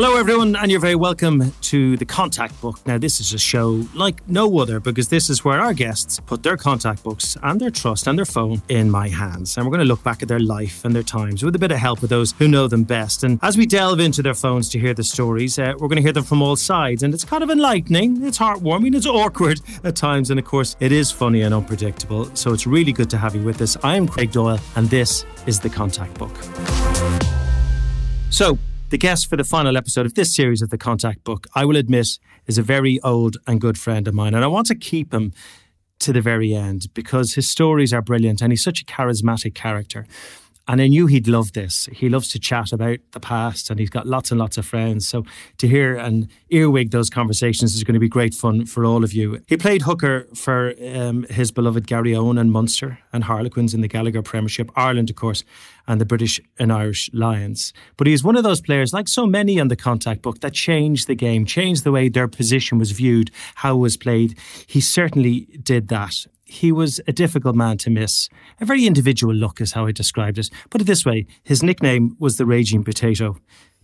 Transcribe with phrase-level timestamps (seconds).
[0.00, 2.78] Hello, everyone, and you're very welcome to the Contact Book.
[2.86, 6.44] Now, this is a show like no other because this is where our guests put
[6.44, 9.56] their contact books and their trust and their phone in my hands.
[9.56, 11.72] And we're going to look back at their life and their times with a bit
[11.72, 13.24] of help with those who know them best.
[13.24, 16.02] And as we delve into their phones to hear the stories, uh, we're going to
[16.02, 17.02] hear them from all sides.
[17.02, 20.30] And it's kind of enlightening, it's heartwarming, it's awkward at times.
[20.30, 22.32] And of course, it is funny and unpredictable.
[22.36, 23.76] So it's really good to have you with us.
[23.82, 26.36] I am Craig Doyle, and this is the Contact Book.
[28.30, 28.58] So,
[28.90, 31.76] the guest for the final episode of this series of the Contact Book, I will
[31.76, 34.34] admit, is a very old and good friend of mine.
[34.34, 35.32] And I want to keep him
[36.00, 40.06] to the very end because his stories are brilliant and he's such a charismatic character.
[40.68, 41.88] And I knew he'd love this.
[41.92, 45.08] He loves to chat about the past and he's got lots and lots of friends.
[45.08, 45.24] So
[45.56, 49.14] to hear and earwig those conversations is going to be great fun for all of
[49.14, 49.42] you.
[49.46, 54.20] He played hooker for um, his beloved Garryowen and Munster and Harlequins in the Gallagher
[54.20, 55.42] Premiership, Ireland, of course,
[55.86, 57.72] and the British and Irish Lions.
[57.96, 61.06] But he's one of those players, like so many on the contact book, that changed
[61.06, 64.38] the game, changed the way their position was viewed, how it was played.
[64.66, 68.28] He certainly did that he was a difficult man to miss.
[68.60, 70.50] A very individual look is how I described it.
[70.70, 73.36] Put it this way his nickname was the Raging Potato,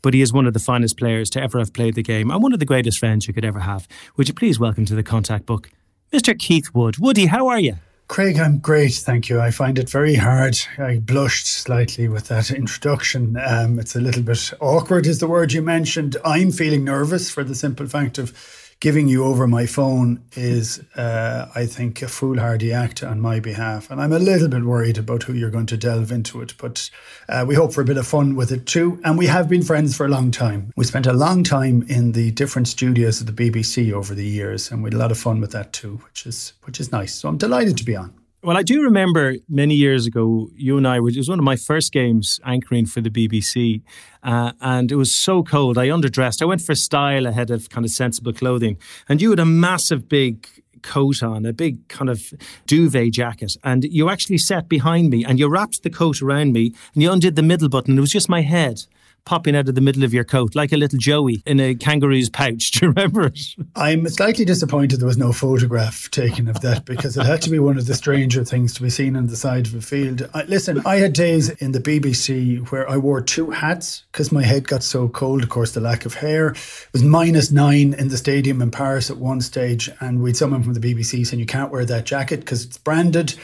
[0.02, 2.42] but he is one of the finest players to ever have played the game and
[2.42, 3.86] one of the greatest friends you could ever have.
[4.16, 5.70] Would you please welcome to the contact book,
[6.12, 6.38] Mr.
[6.38, 6.98] Keith Wood?
[6.98, 7.76] Woody, how are you?
[8.08, 9.40] Craig, I'm great, thank you.
[9.40, 10.58] I find it very hard.
[10.78, 13.36] I blushed slightly with that introduction.
[13.44, 16.16] Um, it's a little bit awkward, is the word you mentioned.
[16.24, 18.30] I'm feeling nervous for the simple fact of
[18.80, 23.90] giving you over my phone is, uh, I think, a foolhardy act on my behalf.
[23.90, 26.54] And I'm a little bit worried about who you're going to delve into it.
[26.58, 26.90] But
[27.28, 29.00] uh, we hope for a bit of fun with it too.
[29.04, 30.72] And we have been friends for a long time.
[30.76, 34.70] We spent a long time in the different studios of the BBC over the years,
[34.70, 37.14] and we had a lot of fun with that too, which is which is nice.
[37.14, 38.12] So I'm delighted to be on.
[38.44, 41.44] Well, I do remember many years ago, you and I were, it was one of
[41.46, 43.80] my first games anchoring for the BBC.
[44.22, 45.78] Uh, and it was so cold.
[45.78, 46.42] I underdressed.
[46.42, 48.76] I went for style ahead of kind of sensible clothing.
[49.08, 50.46] And you had a massive, big
[50.82, 52.34] coat on, a big kind of
[52.66, 53.56] duvet jacket.
[53.64, 57.10] And you actually sat behind me and you wrapped the coat around me and you
[57.10, 57.96] undid the middle button.
[57.96, 58.84] It was just my head
[59.24, 62.30] popping out of the middle of your coat, like a little Joey in a kangaroo's
[62.30, 62.70] pouch.
[62.72, 63.54] Do you remember it?
[63.76, 67.58] I'm slightly disappointed there was no photograph taken of that because it had to be
[67.58, 70.28] one of the stranger things to be seen on the side of a field.
[70.34, 74.42] I, listen, I had days in the BBC where I wore two hats because my
[74.42, 75.42] head got so cold.
[75.42, 79.10] Of course, the lack of hair it was minus nine in the stadium in Paris
[79.10, 82.40] at one stage, and we'd someone from the BBC saying you can't wear that jacket
[82.40, 83.34] because it's branded.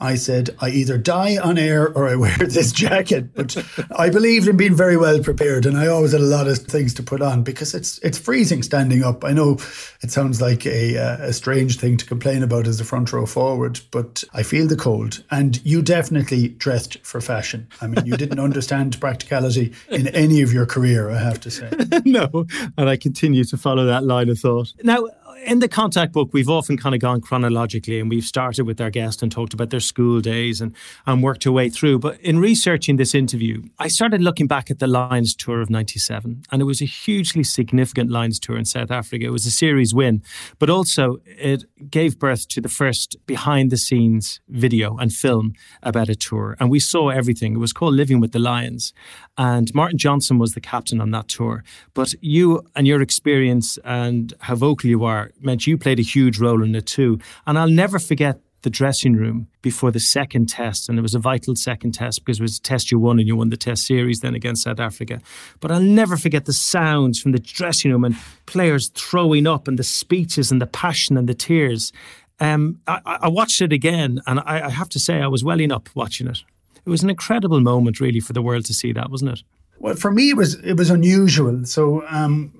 [0.00, 3.34] I said, I either die on air or I wear this jacket.
[3.34, 3.56] But
[3.96, 6.94] I believed in being very well prepared, and I always had a lot of things
[6.94, 9.24] to put on because it's it's freezing standing up.
[9.24, 9.58] I know
[10.00, 13.26] it sounds like a uh, a strange thing to complain about as a front row
[13.26, 15.24] forward, but I feel the cold.
[15.30, 17.66] And you definitely dressed for fashion.
[17.80, 21.70] I mean, you didn't understand practicality in any of your career, I have to say.
[22.04, 24.72] no, and I continue to follow that line of thought.
[24.82, 25.08] Now,
[25.44, 28.90] in the contact book, we've often kind of gone chronologically and we've started with our
[28.90, 30.74] guest and talked about their school days and,
[31.06, 31.98] and worked our way through.
[31.98, 36.42] But in researching this interview, I started looking back at the Lions tour of 97,
[36.50, 39.26] and it was a hugely significant Lions tour in South Africa.
[39.26, 40.22] It was a series win,
[40.58, 46.08] but also it gave birth to the first behind the scenes video and film about
[46.08, 46.56] a tour.
[46.60, 47.54] And we saw everything.
[47.54, 48.92] It was called Living with the Lions.
[49.38, 51.62] And Martin Johnson was the captain on that tour.
[51.94, 56.38] But you and your experience and how vocal you are meant you played a huge
[56.38, 57.20] role in it too.
[57.46, 60.88] And I'll never forget the dressing room before the second test.
[60.88, 63.28] And it was a vital second test because it was a test you won and
[63.28, 65.20] you won the test series then against South Africa.
[65.60, 68.16] But I'll never forget the sounds from the dressing room and
[68.46, 71.92] players throwing up and the speeches and the passion and the tears.
[72.40, 75.72] Um, I, I, watched it again and I, I have to say I was welling
[75.72, 76.44] up watching it.
[76.88, 79.42] It was an incredible moment, really, for the world to see that, wasn't it?
[79.78, 81.66] Well, for me, it was it was unusual.
[81.66, 82.50] So, um,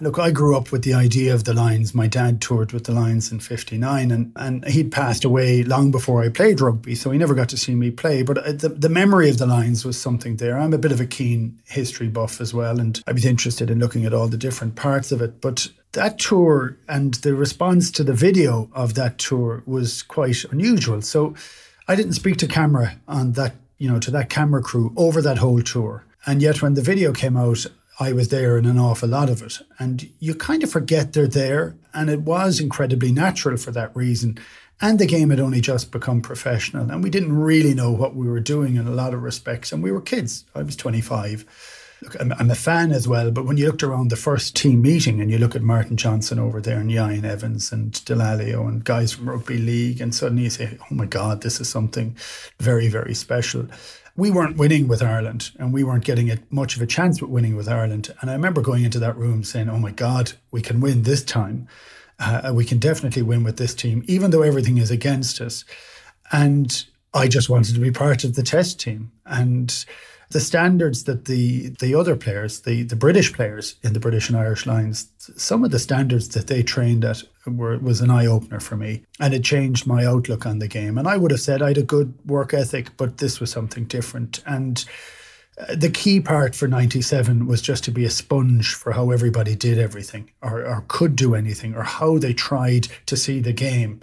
[0.00, 1.94] look, I grew up with the idea of the Lions.
[1.94, 6.22] My dad toured with the Lions in '59, and, and he'd passed away long before
[6.22, 8.22] I played rugby, so he never got to see me play.
[8.22, 10.58] But uh, the, the memory of the Lions was something there.
[10.58, 13.80] I'm a bit of a keen history buff as well, and I was interested in
[13.80, 15.42] looking at all the different parts of it.
[15.42, 21.02] But that tour and the response to the video of that tour was quite unusual.
[21.02, 21.34] So
[21.86, 25.38] I didn't speak to camera on that, you know, to that camera crew over that
[25.38, 26.04] whole tour.
[26.26, 27.66] And yet when the video came out,
[28.00, 29.58] I was there in an awful lot of it.
[29.78, 31.76] And you kind of forget they're there.
[31.92, 34.38] And it was incredibly natural for that reason.
[34.80, 36.90] And the game had only just become professional.
[36.90, 39.70] And we didn't really know what we were doing in a lot of respects.
[39.70, 40.44] And we were kids.
[40.54, 41.44] I was 25.
[42.02, 44.82] Look, I'm, I'm, a fan as well, but when you looked around the first team
[44.82, 48.84] meeting and you look at Martin Johnson over there and Ieuan Evans and Dallaglio and
[48.84, 52.16] guys from rugby league, and suddenly you say, oh my God, this is something
[52.60, 53.66] very, very special.
[54.16, 57.30] We weren't winning with Ireland and we weren't getting it much of a chance with
[57.30, 58.14] winning with Ireland.
[58.20, 61.24] And I remember going into that room saying, oh my God, we can win this
[61.24, 61.66] time.
[62.20, 65.64] Uh, we can definitely win with this team, even though everything is against us.
[66.30, 69.10] And I just wanted to be part of the test team.
[69.26, 69.84] And
[70.30, 74.38] the standards that the the other players, the the British players in the British and
[74.38, 78.60] Irish Lions, some of the standards that they trained at were was an eye opener
[78.60, 80.98] for me, and it changed my outlook on the game.
[80.98, 83.84] And I would have said I had a good work ethic, but this was something
[83.84, 84.42] different.
[84.46, 84.84] And
[85.58, 89.54] uh, the key part for 97 was just to be a sponge for how everybody
[89.54, 94.00] did everything or, or could do anything or how they tried to see the game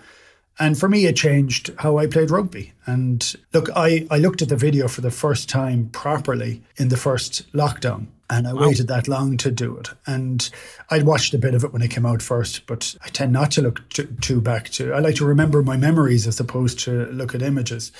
[0.61, 2.71] and for me, it changed how I played rugby.
[2.85, 6.97] And look, I, I looked at the video for the first time properly in the
[6.97, 8.05] first lockdown.
[8.29, 8.67] And I wow.
[8.67, 9.89] waited that long to do it.
[10.05, 10.47] And
[10.91, 13.49] I'd watched a bit of it when it came out first, but I tend not
[13.53, 14.93] to look too, too back to.
[14.93, 17.91] I like to remember my memories as opposed to look at images.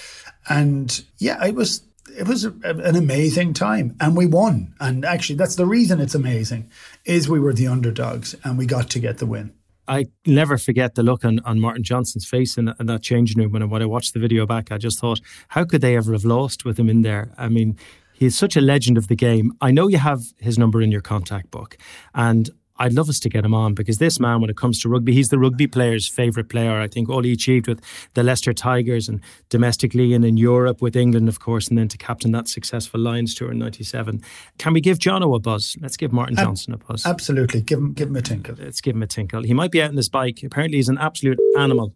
[0.48, 1.82] And yeah, it was
[2.16, 6.70] it was an amazing time and we won and actually that's the reason it's amazing
[7.06, 9.54] is we were the underdogs and we got to get the win
[9.88, 13.52] I never forget the look on, on Martin Johnson's face in, in that changing room
[13.52, 14.72] when I, when I watched the video back.
[14.72, 15.20] I just thought,
[15.50, 17.34] how could they ever have lost with him in there?
[17.38, 17.78] I mean,
[18.14, 19.52] he's such a legend of the game.
[19.62, 21.78] I know you have his number in your contact book,
[22.14, 24.90] and I'd love us to get him on because this man, when it comes to
[24.90, 26.80] rugby, he's the rugby player's favourite player.
[26.80, 27.82] I think all he achieved with
[28.16, 31.98] the Leicester Tigers and domestically and in Europe with England, of course, and then to
[31.98, 34.24] captain that successful Lions tour in '97.
[34.58, 35.78] Can we give Jono a buzz?
[35.80, 37.06] Let's give Martin Johnson a buzz.
[37.06, 38.56] Absolutely, give him give him a tinkle.
[38.58, 39.44] Let's give him a tinkle.
[39.44, 40.42] He might be out on his bike.
[40.44, 41.94] Apparently, he's an absolute animal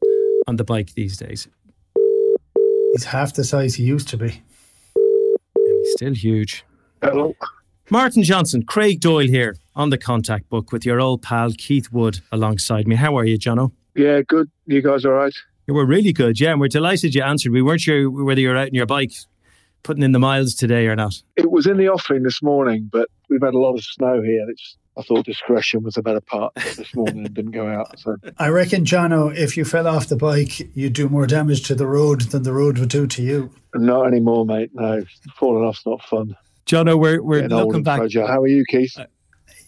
[0.47, 1.47] on the bike these days.
[2.93, 4.41] He's half the size he used to be.
[4.95, 6.63] And he's still huge.
[7.01, 7.35] Hello.
[7.89, 12.21] Martin Johnson, Craig Doyle here on the contact book with your old pal Keith Wood
[12.31, 12.95] alongside me.
[12.95, 13.71] How are you, Jono?
[13.95, 14.49] Yeah, good.
[14.65, 15.33] You guys all right?
[15.67, 17.51] Yeah, we're really good, yeah, and we're delighted you answered.
[17.51, 19.11] We weren't sure whether you were out on your bike
[19.83, 21.21] putting in the miles today or not.
[21.35, 24.45] It was in the offing this morning, but we've had a lot of snow here.
[24.49, 27.99] It's I thought discretion was a better part this morning and didn't go out.
[27.99, 31.75] So I reckon, Jono, if you fell off the bike, you'd do more damage to
[31.75, 33.51] the road than the road would do to you.
[33.73, 34.71] Not anymore, mate.
[34.73, 35.03] No,
[35.37, 36.35] falling off's not fun.
[36.65, 37.99] Jono, we're we're looking back.
[37.99, 38.27] Fragile.
[38.27, 38.97] How are you, Keith?
[38.97, 39.05] Uh,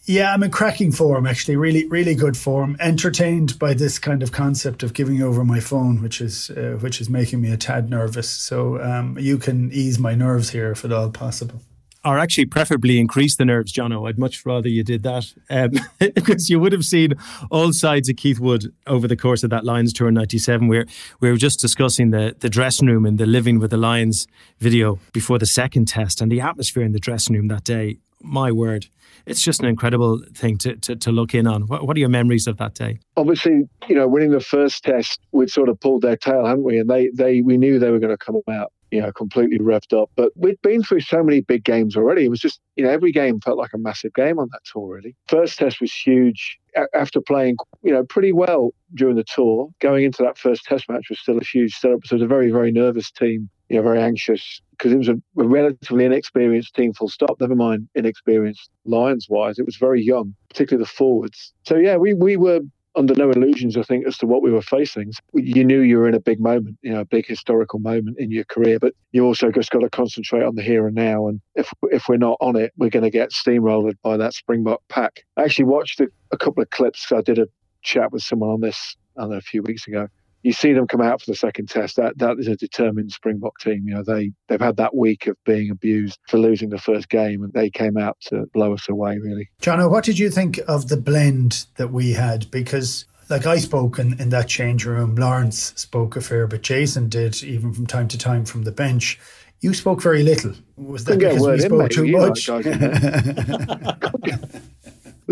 [0.08, 1.56] Yeah, I'm in cracking form actually.
[1.56, 2.78] Really, really good form.
[2.80, 7.02] Entertained by this kind of concept of giving over my phone, which is uh, which
[7.02, 8.30] is making me a tad nervous.
[8.30, 11.60] So um, you can ease my nerves here if at all possible
[12.04, 14.08] or actually preferably increase the nerves, Jono.
[14.08, 15.72] I'd much rather you did that um,
[16.14, 17.12] because you would have seen
[17.50, 20.68] all sides of Keith Wood over the course of that Lions tour in '97.
[20.68, 20.86] Where
[21.20, 24.26] we were just discussing the the dressing room and the Living with the Lions
[24.58, 27.98] video before the second test and the atmosphere in the dressing room that day.
[28.20, 28.86] My word,
[29.28, 31.62] it's just an incredible thing to, to, to look in on.
[31.62, 33.00] What, what, are your memories of that day?
[33.16, 36.78] Obviously, you know, winning the first test, we'd sort of pulled their tail, hadn't we?
[36.78, 40.00] And they, they we knew they were going to come out you know, completely revved
[40.00, 40.10] up.
[40.16, 42.24] But we'd been through so many big games already.
[42.24, 44.96] It was just, you know, every game felt like a massive game on that tour,
[44.96, 45.14] really.
[45.28, 46.58] First test was huge.
[46.94, 51.06] After playing, you know, pretty well during the tour, going into that first test match
[51.08, 52.00] was still a huge setup.
[52.04, 55.08] So it was a very, very nervous team, you know, very anxious because it was
[55.08, 59.58] a, a relatively inexperienced team, full stop, never mind inexperienced Lions wise.
[59.58, 61.52] It was very young, particularly the forwards.
[61.64, 62.60] So, yeah, we, we were
[62.98, 65.12] under no illusions, I think, as to what we were facing.
[65.32, 68.30] You knew you were in a big moment, you know, a big historical moment in
[68.30, 71.28] your career, but you also just got to concentrate on the here and now.
[71.28, 74.82] And if if we're not on it, we're going to get steamrolled by that Springbok
[74.88, 75.24] pack.
[75.36, 77.12] I actually watched a, a couple of clips.
[77.12, 77.48] I did a
[77.82, 80.08] chat with someone on this I know, a few weeks ago,
[80.42, 81.96] you see them come out for the second test.
[81.96, 83.84] That that is a determined Springbok team.
[83.86, 87.42] You know, they they've had that week of being abused for losing the first game,
[87.42, 89.18] and they came out to blow us away.
[89.18, 92.50] Really, Jono, what did you think of the blend that we had?
[92.50, 97.08] Because like I spoke in, in that change room, Lawrence spoke a fair bit, Jason
[97.08, 99.20] did, even from time to time from the bench.
[99.60, 100.54] You spoke very little.
[100.76, 102.48] Was that because we spoke too much?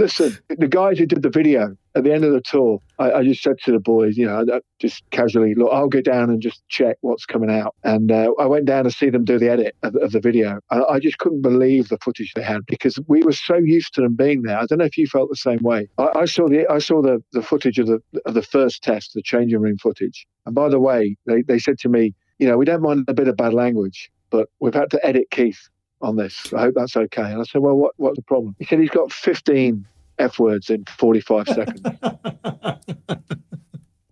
[0.06, 3.24] Listen, the guys who did the video at the end of the tour, I, I
[3.24, 6.62] just said to the boys, you know, just casually, look, I'll go down and just
[6.68, 7.74] check what's coming out.
[7.82, 10.60] And uh, I went down to see them do the edit of, of the video.
[10.70, 14.14] I, just couldn't believe the footage they had because we were so used to them
[14.14, 14.56] being there.
[14.56, 15.88] I don't know if you felt the same way.
[15.98, 19.14] I, I saw the I saw the, the footage of the of the first test,
[19.14, 20.24] the changing room footage.
[20.46, 23.14] And by the way, they, they said to me, you know, we don't mind a
[23.14, 25.68] bit of bad language, but we've had to edit Keith
[26.00, 26.52] on this.
[26.52, 27.32] I hope that's okay.
[27.32, 28.54] And I said, well, what, what's the problem?
[28.60, 29.84] He said he's got 15
[30.18, 31.80] F words in 45 seconds.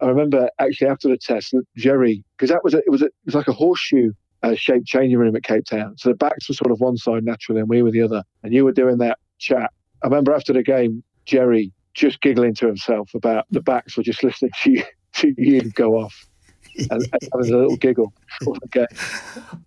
[0.00, 3.12] I remember actually after the test, Jerry, because that was a, it was a, it
[3.24, 5.96] was like a horseshoe uh, shaped changing room at Cape Town.
[5.96, 8.22] So the backs were sort of one side naturally, and we were the other.
[8.42, 9.70] And you were doing that chat.
[10.02, 14.22] I remember after the game, Jerry just giggling to himself about the backs were just
[14.22, 14.82] listening to you,
[15.14, 16.26] to you go off.
[16.90, 18.12] And having a little giggle.
[18.66, 18.86] Okay.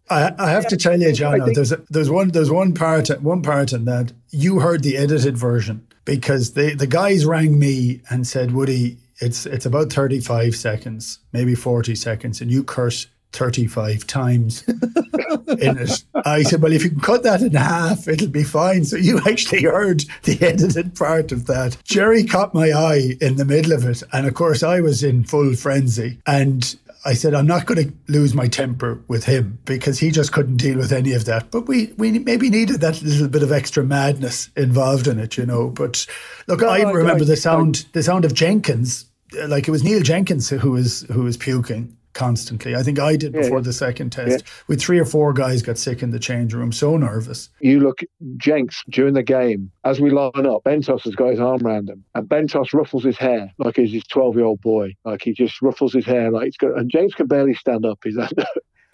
[0.10, 3.10] I, I have to tell you, John, think, there's a, there's one there's one part
[3.22, 8.02] one part in that you heard the edited version because they, the guys rang me
[8.10, 14.08] and said, Woody, it's it's about 35 seconds, maybe 40 seconds, and you curse 35
[14.08, 16.04] times in it.
[16.26, 18.86] I said, Well, if you can cut that in half, it'll be fine.
[18.86, 21.78] So you actually heard the edited part of that.
[21.84, 24.02] Jerry caught my eye in the middle of it.
[24.14, 26.20] And of course, I was in full frenzy.
[26.26, 26.76] And
[27.08, 30.58] I said, I'm not going to lose my temper with him because he just couldn't
[30.58, 31.52] deal with any of that.
[31.52, 35.46] But we, we maybe needed that little bit of extra madness involved in it, you
[35.46, 35.70] know.
[35.70, 36.06] But
[36.48, 39.06] look, no, I remember the sound, the sound of Jenkins,
[39.48, 42.76] like it was Neil Jenkins who was who was puking constantly.
[42.76, 43.64] I think I did yeah, before yeah.
[43.64, 44.44] the second test.
[44.44, 44.52] Yeah.
[44.68, 47.50] With three or four guys got sick in the change room, so nervous.
[47.62, 48.00] You look,
[48.38, 52.04] Jenks, during the game, as we line up, Bentos has got his arm around him,
[52.16, 54.96] and Bentos ruffles his hair like he's his 12 year old boy.
[55.06, 58.00] Like he just ruffles his hair, like he's got, and James can barely stand up.
[58.04, 58.46] He's under,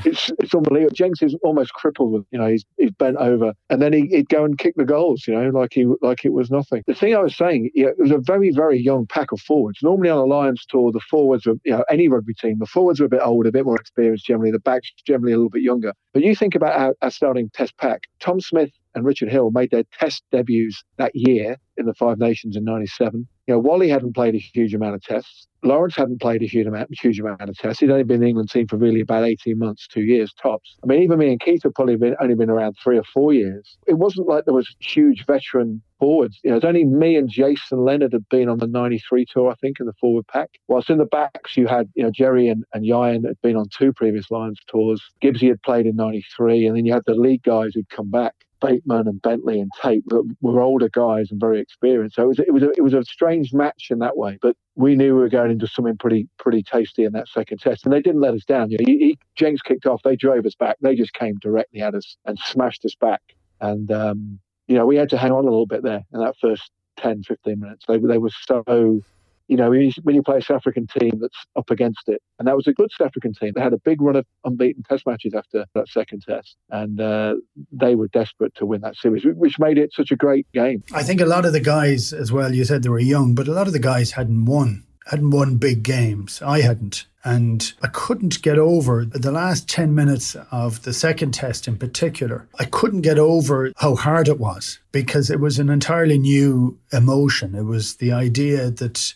[0.06, 0.94] it's it's unbelievable.
[0.94, 4.30] Jenks is almost crippled with you know he's he's bent over, and then he, would
[4.30, 6.84] go and kick the goals, you know, like he like it was nothing.
[6.88, 9.80] The thing I was saying, yeah, it was a very very young pack of forwards.
[9.82, 13.00] Normally on a Lions tour, the forwards are you know any rugby team, the forwards
[13.02, 14.52] are a bit older, a bit more experienced generally.
[14.52, 15.94] The backs generally a little bit younger.
[16.14, 19.72] But you think about our, our starting Test pack: Tom Smith and Richard Hill made
[19.72, 23.28] their Test debuts that year in the Five Nations in '97.
[23.48, 25.48] You know, Wally hadn't played a huge amount of tests.
[25.64, 27.80] Lawrence hadn't played a huge amount, huge amount of tests.
[27.80, 30.76] He'd only been in the England team for really about 18 months, two years tops.
[30.84, 33.34] I mean, even me and Keith have probably been, only been around three or four
[33.34, 33.78] years.
[33.88, 36.40] It wasn't like there was huge veteran forwards.
[36.44, 39.56] You know, it's only me and Jason Leonard had been on the 93 tour, I
[39.56, 40.50] think, in the forward pack.
[40.68, 43.68] Whilst in the backs, you had, you know, Jerry and, and Ieuan had been on
[43.70, 45.02] two previous Lions tours.
[45.22, 48.36] Gibbsy had played in 93, and then you had the league guys who'd come back.
[48.64, 52.16] Bateman and Bentley and Tait that were older guys and very experienced.
[52.16, 54.40] So it was it was a, it was a strange match in that way.
[54.42, 57.86] But we knew we were going into something pretty pretty tasty in that second test,
[57.86, 58.72] and they didn't let us down.
[58.72, 61.82] You know, he, he, Jenks kicked off, they drove us back, they just came directly
[61.82, 63.22] at us and smashed us back.
[63.62, 66.36] And um, you know, we had to hang on a little bit there in that
[66.42, 67.86] first 10, 15 minutes.
[67.88, 69.02] They they were so
[69.48, 72.56] you know, when you play a South African team that's up against it, and that
[72.56, 73.52] was a good South African team.
[73.56, 77.36] They had a big run of unbeaten Test matches after that second Test, and uh,
[77.72, 80.84] they were desperate to win that series, which made it such a great game.
[80.94, 83.48] I think a lot of the guys, as well, you said they were young, but
[83.48, 86.42] a lot of the guys hadn't won, hadn't won big games.
[86.42, 87.06] I hadn't.
[87.26, 92.50] And I couldn't get over the last 10 minutes of the second test in particular.
[92.60, 97.56] I couldn't get over how hard it was because it was an entirely new emotion.
[97.56, 99.14] It was the idea that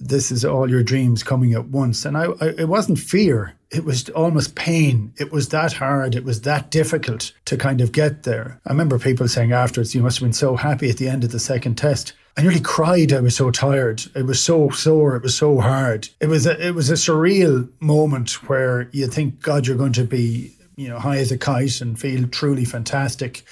[0.00, 2.04] this is all your dreams coming at once.
[2.04, 5.12] And I, I, it wasn't fear, it was almost pain.
[5.18, 8.60] It was that hard, it was that difficult to kind of get there.
[8.66, 11.32] I remember people saying afterwards, you must have been so happy at the end of
[11.32, 12.12] the second test.
[12.36, 13.12] I nearly cried.
[13.12, 14.04] I was so tired.
[14.14, 15.16] It was so sore.
[15.16, 16.08] It was so hard.
[16.20, 20.04] It was a, it was a surreal moment where you think, God, you're going to
[20.04, 23.44] be, you know, high as a kite and feel truly fantastic.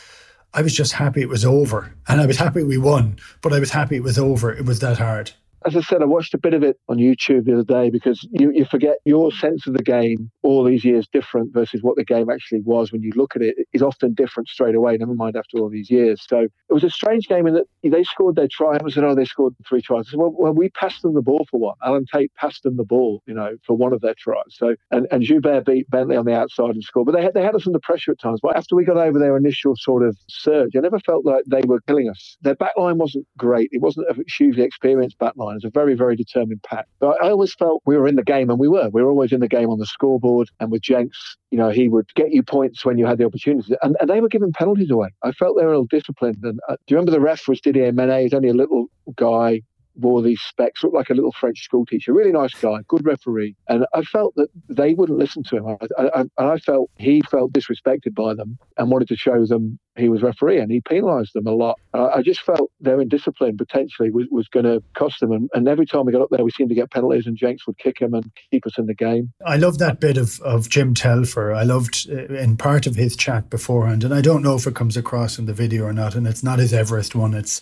[0.54, 1.92] I was just happy it was over.
[2.06, 4.52] And I was happy we won, but I was happy it was over.
[4.52, 5.32] It was that hard
[5.64, 8.26] as I said, I watched a bit of it on YouTube the other day because
[8.30, 12.04] you, you forget your sense of the game all these years different versus what the
[12.04, 15.36] game actually was when you look at it is often different straight away, never mind
[15.36, 16.24] after all these years.
[16.28, 18.74] So it was a strange game in that they scored their try.
[18.76, 20.08] I said, oh, they scored three tries.
[20.08, 21.76] I said, well, well, we passed them the ball for one.
[21.84, 24.42] Alan Tait passed them the ball, you know, for one of their tries.
[24.50, 27.06] So and, and Joubert beat Bentley on the outside and scored.
[27.06, 28.40] But they had, they had us under pressure at times.
[28.42, 31.62] But after we got over their initial sort of surge, I never felt like they
[31.66, 32.36] were killing us.
[32.42, 33.68] Their backline wasn't great.
[33.72, 35.36] It wasn't a hugely experienced backline.
[35.36, 36.86] It was a very, very determined pack.
[37.00, 38.88] But I always felt we were in the game, and we were.
[38.90, 40.48] We were always in the game on the scoreboard.
[40.60, 43.74] And with Jenks, you know, he would get you points when you had the opportunity.
[43.82, 45.08] And, and they were giving penalties away.
[45.22, 46.38] I felt they were little disciplined.
[46.42, 48.22] And uh, do you remember the ref was Didier Mené?
[48.22, 49.62] He's only a little guy,
[49.96, 52.12] wore these specs, looked like a little French school teacher.
[52.12, 53.56] Really nice guy, good referee.
[53.68, 55.66] And I felt that they wouldn't listen to him.
[55.66, 59.78] I, I, and I felt he felt disrespected by them and wanted to show them
[59.96, 61.78] he was referee and he penalised them a lot.
[61.94, 65.32] I just felt their indiscipline potentially was, was going to cost them.
[65.32, 67.66] And, and, every time we got up there, we seemed to get penalties and Jenks
[67.66, 69.32] would kick him and keep us in the game.
[69.44, 71.52] I love that bit of, of Jim Telfer.
[71.52, 74.04] I loved uh, in part of his chat beforehand.
[74.04, 76.14] And I don't know if it comes across in the video or not.
[76.14, 77.34] And it's not his Everest one.
[77.34, 77.60] It's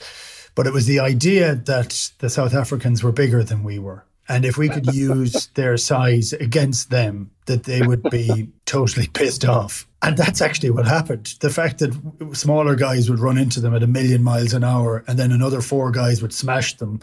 [0.54, 4.04] but it was the idea that the South Africans were bigger than we were.
[4.28, 9.44] And if we could use their size against them, that they would be totally pissed
[9.44, 9.86] off.
[10.02, 11.34] And that's actually what happened.
[11.40, 11.94] The fact that
[12.32, 15.60] smaller guys would run into them at a million miles an hour and then another
[15.60, 17.00] four guys would smash them.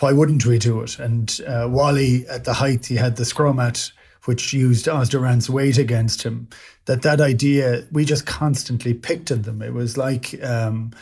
[0.00, 0.98] Why wouldn't we do it?
[0.98, 3.90] And uh, Wally, at the height he had the scrum at,
[4.24, 6.48] which used Os du Randt's weight against him,
[6.86, 9.60] that that idea we just constantly picked at them.
[9.60, 10.42] It was like.
[10.42, 10.92] Um,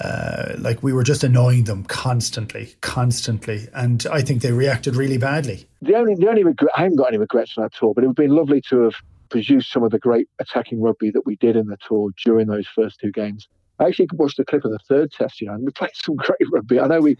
[0.00, 5.18] uh, like we were just annoying them constantly, constantly, and I think they reacted really
[5.18, 5.66] badly.
[5.82, 8.06] The only, the only regret, I haven't got any regrets on that tour, but it
[8.06, 8.94] would have been lovely to have
[9.30, 12.66] produced some of the great attacking rugby that we did in the tour during those
[12.66, 13.48] first two games.
[13.80, 16.16] I actually watched a clip of the third test, you know, and we played some
[16.16, 16.80] great rugby.
[16.80, 17.16] I know we,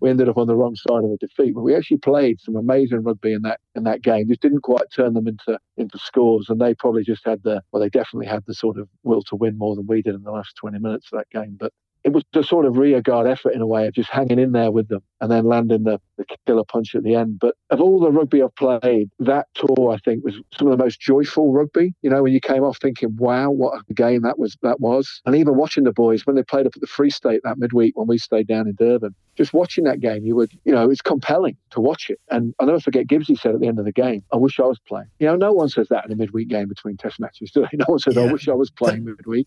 [0.00, 2.56] we ended up on the wrong side of a defeat, but we actually played some
[2.56, 4.28] amazing rugby in that in that game.
[4.28, 7.80] Just didn't quite turn them into into scores, and they probably just had the well,
[7.80, 10.32] they definitely had the sort of will to win more than we did in the
[10.32, 11.56] last twenty minutes of that game.
[11.58, 11.72] But
[12.04, 14.70] it was a sort of rearguard effort in a way of just hanging in there
[14.70, 17.38] with them and then landing the, the killer punch at the end.
[17.38, 20.82] But of all the rugby I've played, that tour I think was some of the
[20.82, 21.92] most joyful rugby.
[22.02, 25.20] You know, when you came off thinking, "Wow, what a game that was!" That was,
[25.26, 27.96] and even watching the boys when they played up at the Free State that midweek
[27.96, 31.02] when we stayed down in Durban, just watching that game, you would, you know, it's
[31.02, 32.18] compelling to watch it.
[32.30, 34.64] And I'll never forget Gibbsy said at the end of the game, "I wish I
[34.64, 37.50] was playing." You know, no one says that in a midweek game between Test matches,
[37.50, 37.76] do they?
[37.80, 38.22] No one says, yeah.
[38.22, 39.46] "I wish I was playing midweek."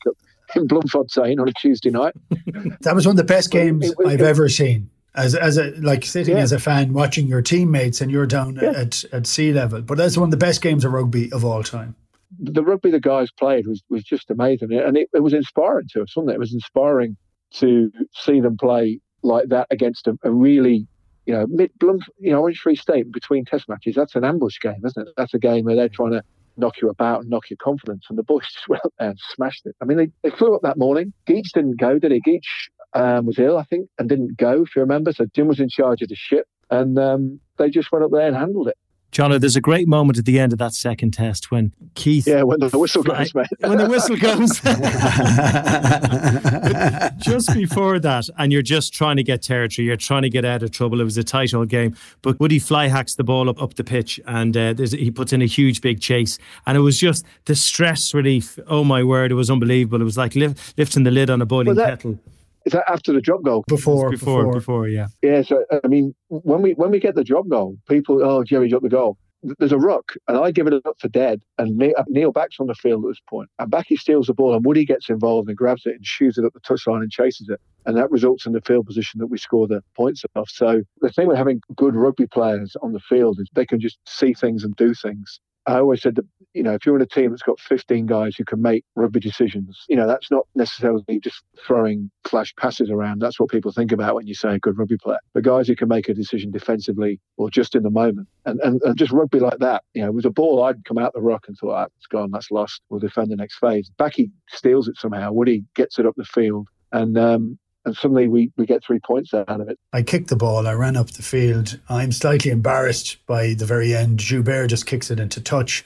[0.55, 2.13] in Bloemfontein on a Tuesday night.
[2.81, 4.89] that was one of the best games it, it, I've it, ever seen.
[5.15, 6.41] As as a like sitting yeah.
[6.41, 8.72] as a fan watching your teammates and you're down yeah.
[8.72, 9.81] at at sea level.
[9.83, 11.95] But that's one of the best games of rugby of all time.
[12.39, 16.01] The rugby the guys played was was just amazing, and it, it was inspiring to
[16.01, 16.36] us, wasn't it?
[16.36, 17.15] It was inspiring
[17.57, 20.88] to see them play like that against a, a really
[21.25, 23.95] you know, mid Blum, you know, Orange Free State between Test matches.
[23.95, 25.13] That's an ambush game, isn't it?
[25.15, 26.24] That's a game where they're trying to
[26.57, 28.05] knock you about and knock your confidence.
[28.10, 29.75] And the boys just went up there and smashed it.
[29.81, 31.13] I mean, they, they flew up that morning.
[31.27, 32.22] Geech didn't go, did he?
[32.22, 35.12] Geech um, was ill, I think, and didn't go, if you remember.
[35.13, 38.27] So Jim was in charge of the ship, and um, they just went up there
[38.27, 38.77] and handled it.
[39.13, 42.25] Jono, there's a great moment at the end of that second test when Keith.
[42.25, 43.46] Yeah, when the whistle goes, mate.
[43.60, 44.60] when the whistle goes.
[47.24, 50.63] just before that, and you're just trying to get territory, you're trying to get out
[50.63, 51.00] of trouble.
[51.00, 53.84] It was a tight old game, but Woody fly hacks the ball up, up the
[53.84, 56.39] pitch and uh, he puts in a huge big chase.
[56.65, 58.58] And it was just the stress relief.
[58.65, 60.01] Oh my word, it was unbelievable.
[60.01, 62.17] It was like lifting the lid on a boiling well, that, kettle.
[62.65, 63.63] Is that after the drop goal?
[63.67, 65.08] Before, before, before, before, yeah.
[65.22, 65.41] Yeah.
[65.41, 68.82] So I mean, when we when we get the drop goal, people, oh, Jerry got
[68.82, 69.17] the goal.
[69.60, 71.41] There's a ruck, and I give it up for dead.
[71.58, 74.55] And uh, Neil Back's on the field at this point, and Backy steals the ball,
[74.55, 77.50] and Woody gets involved and grabs it and shoots it up the touchline and chases
[77.50, 80.49] it, and that results in the field position that we score the points off.
[80.49, 83.97] So the thing with having good rugby players on the field is they can just
[84.08, 85.41] see things and do things.
[85.65, 88.36] I always said that, you know, if you're in a team that's got 15 guys
[88.36, 93.21] who can make rugby decisions, you know, that's not necessarily just throwing flash passes around.
[93.21, 95.19] That's what people think about when you say a good rugby player.
[95.34, 98.28] The guys who can make a decision defensively or just in the moment.
[98.45, 101.13] And, and, and just rugby like that, you know, with a ball, I'd come out
[101.13, 102.82] the rock and thought, ah, it's gone, that's lost.
[102.89, 103.89] We'll defend the next phase.
[103.97, 105.32] Backy steals it somehow.
[105.32, 106.67] Woody gets it up the field.
[106.91, 109.78] And um, and suddenly we, we get three points out of it.
[109.91, 111.80] I kicked the ball, I ran up the field.
[111.89, 114.19] I'm slightly embarrassed by the very end.
[114.19, 115.84] Joubert just kicks it into touch.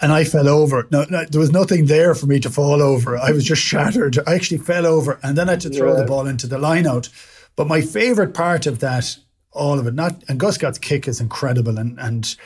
[0.00, 0.86] And I fell over.
[0.90, 3.16] No, no, there was nothing there for me to fall over.
[3.16, 4.18] I was just shattered.
[4.26, 6.00] I actually fell over and then I had to throw yeah.
[6.00, 7.08] the ball into the line out.
[7.56, 9.16] But my favourite part of that,
[9.52, 12.36] all of it, not and Guscott's kick is incredible and and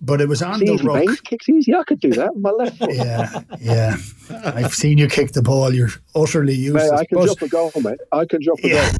[0.00, 1.06] but it was on it's the easy, ruck.
[1.06, 1.24] Mate.
[1.24, 1.74] Kicks easy.
[1.74, 2.94] I could do that my left foot.
[2.94, 3.96] yeah, yeah.
[4.44, 5.74] I've seen you kick the ball.
[5.74, 6.90] You're utterly useless.
[6.90, 7.98] Mate, I can but, drop a goal, mate.
[8.12, 8.92] I can drop a yeah.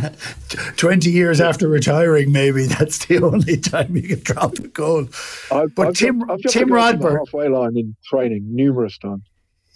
[0.00, 0.10] goal.
[0.76, 5.08] Twenty years after retiring, maybe that's the only time you can drop a goal.
[5.50, 9.22] I've, but I've Tim dropped, Tim Rodber halfway line in training numerous times.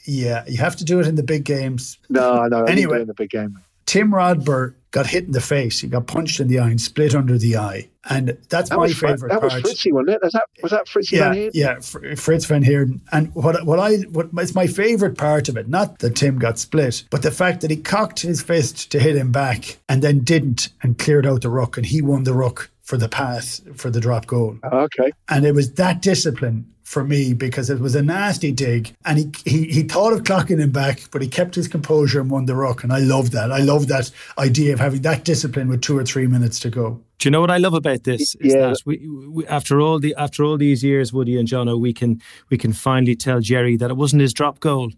[0.07, 1.99] Yeah, you have to do it in the big games.
[2.09, 2.65] No, no.
[2.65, 3.59] Anyway, in the big game.
[3.85, 5.81] Tim Rodber got hit in the face.
[5.81, 7.90] He got punched in the eye and split under the eye.
[8.09, 9.53] And that's that my favorite that part.
[9.53, 10.23] That was Fritzy, wasn't it?
[10.23, 11.51] Was that, was that Fritzy yeah, Van Heerden?
[11.55, 13.03] Yeah, Fritz Van Heerden.
[13.13, 16.59] And what, what I, what, it's my favorite part of it, not that Tim got
[16.59, 20.21] split, but the fact that he cocked his fist to hit him back and then
[20.21, 23.91] didn't and cleared out the ruck and he won the ruck for the pass for
[23.91, 24.59] the drop goal.
[24.65, 25.13] Oh, okay.
[25.29, 29.33] And it was that discipline for me because it was a nasty dig and he,
[29.45, 32.57] he he thought of clocking him back but he kept his composure and won the
[32.57, 35.97] ruck and I love that I love that idea of having that discipline with two
[35.97, 38.69] or three minutes to go do you know what I love about this is yeah.
[38.69, 42.21] that we, we, after all the after all these years Woody and Jono we can
[42.49, 44.91] we can finally tell Jerry that it wasn't his drop goal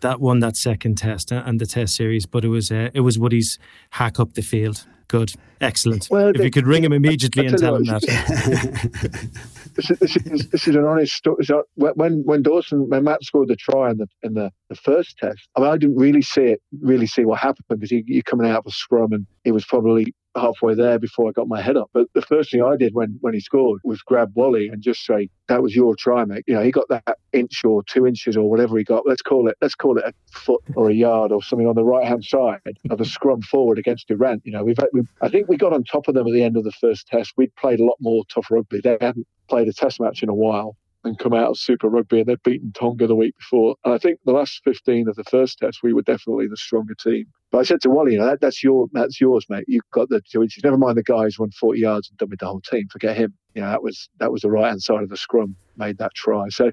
[0.00, 3.18] that won that second test and the test series but it was uh, it was
[3.18, 3.58] Woody's
[3.90, 5.32] hack up the field Good.
[5.62, 6.06] Excellent.
[6.10, 8.02] Well, if you could ring him immediately and tell him that.
[9.74, 11.44] this, is, this, is, this is an honest story.
[11.44, 15.16] So when when Dawson when Matt scored the try in the in the, the first
[15.16, 18.22] test, I mean I didn't really see it really see what happened because he, you're
[18.22, 21.60] coming out of a scrum and he was probably halfway there before I got my
[21.60, 21.90] head up.
[21.92, 25.04] But the first thing I did when, when he scored was grab Wally and just
[25.04, 26.44] say, that was your try, mate.
[26.46, 29.06] You know, he got that inch or two inches or whatever he got.
[29.06, 31.84] Let's call it, let's call it a foot or a yard or something on the
[31.84, 34.42] right hand side of the scrum forward against du Randt.
[34.44, 36.56] You know, we've, we've, I think we got on top of them at the end
[36.56, 37.32] of the first test.
[37.36, 38.80] We'd played a lot more tough rugby.
[38.82, 42.20] They hadn't played a test match in a while and come out of Super Rugby,
[42.20, 43.76] and they'd beaten Tonga the week before.
[43.84, 46.94] And I think the last 15 of the first test, we were definitely the stronger
[46.94, 47.26] team.
[47.50, 49.64] But I said to Wally, you know, that, that's your that's yours, mate.
[49.66, 50.62] You've got the two inches.
[50.62, 52.86] Never mind the guys run 40 yards and dummied the whole team.
[52.90, 53.34] Forget him.
[53.54, 56.14] You know, that was that was the right hand side of the scrum made that
[56.14, 56.48] try.
[56.50, 56.70] So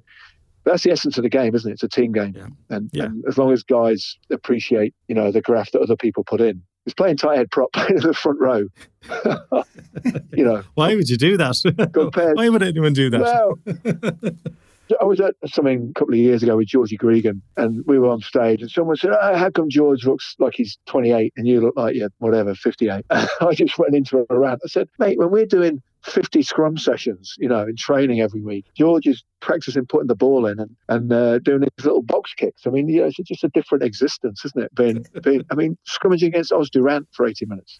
[0.65, 1.75] that's the essence of the game, isn't it?
[1.75, 2.47] It's a team game, yeah.
[2.69, 3.03] And, yeah.
[3.03, 6.63] and as long as guys appreciate, you know, the graft that other people put in,
[6.85, 8.67] He's playing tight head prop in the front row.
[10.31, 10.63] you know.
[10.75, 11.89] Why would you do that?
[11.93, 13.21] Compared, Why would anyone do that?
[13.21, 13.59] Well,
[15.01, 18.09] I was at something a couple of years ago with Georgie Gregan, and we were
[18.09, 21.61] on stage, and someone said, oh, "How come George looks like he's 28 and you
[21.61, 24.61] look like you're whatever 58?" I just went into a rant.
[24.63, 28.65] I said, "Mate, when we're doing 50 scrum sessions, you know, in training every week.
[28.75, 32.67] George is practicing putting the ball in and, and uh, doing his little box kicks.
[32.67, 34.75] I mean, it's just a different existence, isn't it?
[34.75, 37.79] Being, being I mean, scrummaging against Os du Randt for 80 minutes.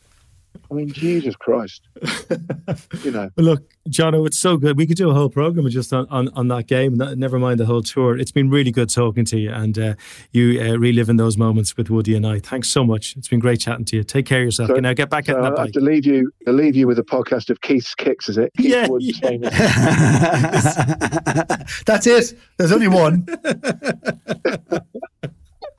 [0.70, 1.88] I mean, Jesus Christ.
[3.04, 3.30] you know.
[3.38, 4.78] Look, Jono, it's so good.
[4.78, 7.66] We could do a whole program just on, on, on that game, never mind the
[7.66, 8.18] whole tour.
[8.18, 9.94] It's been really good talking to you and uh,
[10.32, 12.40] you uh, reliving those moments with Woody and I.
[12.40, 13.16] Thanks so much.
[13.16, 14.04] It's been great chatting to you.
[14.04, 14.70] Take care of yourself.
[14.70, 17.00] So, now get back so that I have to leave you, i leave you with
[17.00, 18.52] a podcast of Keith's Kicks, is it?
[18.58, 18.88] Keith yeah.
[19.30, 19.40] yeah.
[21.86, 22.34] That's it.
[22.58, 23.26] There's only one.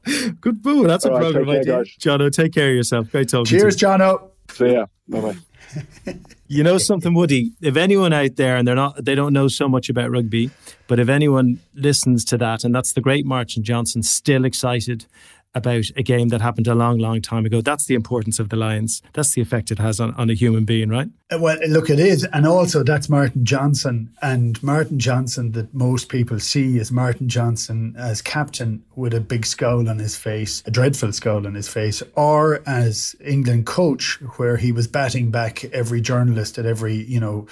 [0.41, 0.87] Good boo.
[0.87, 1.85] That's All a right, program idea.
[2.01, 3.11] Jono, take care of yourself.
[3.11, 3.93] Great talking Cheers, to you.
[3.93, 4.31] Cheers, Jono.
[4.51, 4.87] See ya.
[5.09, 5.37] Bye bye.
[6.49, 7.53] you know something, Woody?
[7.61, 10.51] If anyone out there and they're not, they don't know so much about rugby,
[10.87, 15.07] but if anyone listens to that, and that's the great Martin Johnson, still excited
[15.57, 17.61] about a game that happened a long, long time ago.
[17.63, 19.03] That's the importance of the Lions.
[19.15, 21.09] That's the effect it has on, on a human being, right?
[21.33, 22.25] Uh, well, look, it is.
[22.33, 24.13] And also, that's Martin Johnson.
[24.21, 29.47] And Martin Johnson, that most people see as Martin Johnson as captain with a big
[29.47, 34.59] scowl on his face, a dreadful scowl on his face, or as England coach, where
[34.59, 37.47] he was batting back every journalist at every, you know,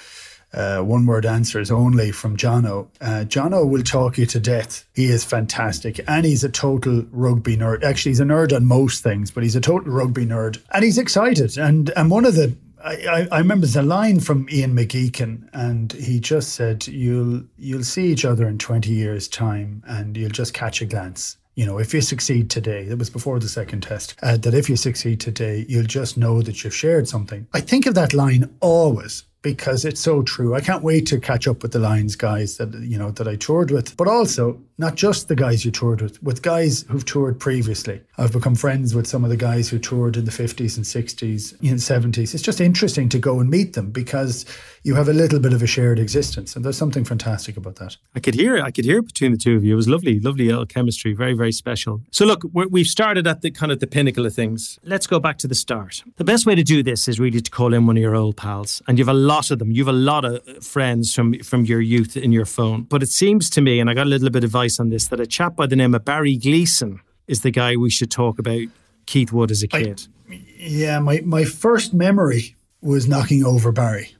[0.53, 2.87] uh, one word answers only from Jono.
[3.01, 4.85] Uh, Jono will talk you to death.
[4.93, 5.99] He is fantastic.
[6.07, 7.83] And he's a total rugby nerd.
[7.83, 10.61] Actually, he's a nerd on most things, but he's a total rugby nerd.
[10.73, 11.57] And he's excited.
[11.57, 12.55] And, and one of the
[12.85, 18.11] I, I, remember a line from Ian McGeechan, and he just said, "You'll you'll see
[18.11, 21.95] each other in 20 years' time, and you'll just catch a glance." You know, if
[21.95, 25.65] you succeed today, it was before the second test, uh, that if you succeed today,
[25.67, 27.47] you'll just know that you've shared something.
[27.53, 30.55] I think of that line always because it's so true.
[30.55, 33.35] I can't wait to catch up with the Lions guys that you know that I
[33.35, 37.39] toured with, but also not just the guys you toured with, with guys who've toured
[37.39, 38.01] previously.
[38.17, 41.51] I've become friends with some of the guys who toured in the 50s and 60s
[41.61, 42.33] and 70s.
[42.33, 44.45] It's just interesting to go and meet them because
[44.83, 47.97] you have a little bit of a shared existence, and there's something fantastic about that.
[48.15, 48.61] I could hear.
[48.61, 49.73] I could hear between the two of you.
[49.73, 52.01] It was lovely, lovely little chemistry, very, very special.
[52.11, 54.77] So look, we've started at the kind of the pinnacle of things.
[54.83, 56.03] Let's go back to the start.
[56.17, 58.37] The best way to do this is really to call in one of your old
[58.37, 59.71] pals, and you've a lot of them.
[59.71, 62.83] You've a lot of friends from from your youth in your phone.
[62.83, 65.07] But it seems to me, and I got a little bit of advice on this,
[65.07, 68.39] that a chap by the name of Barry Gleeson is the guy we should talk
[68.39, 68.67] about
[69.05, 70.07] Keith Wood as a kid.
[70.29, 74.15] I, yeah, my, my first memory was knocking over Barry.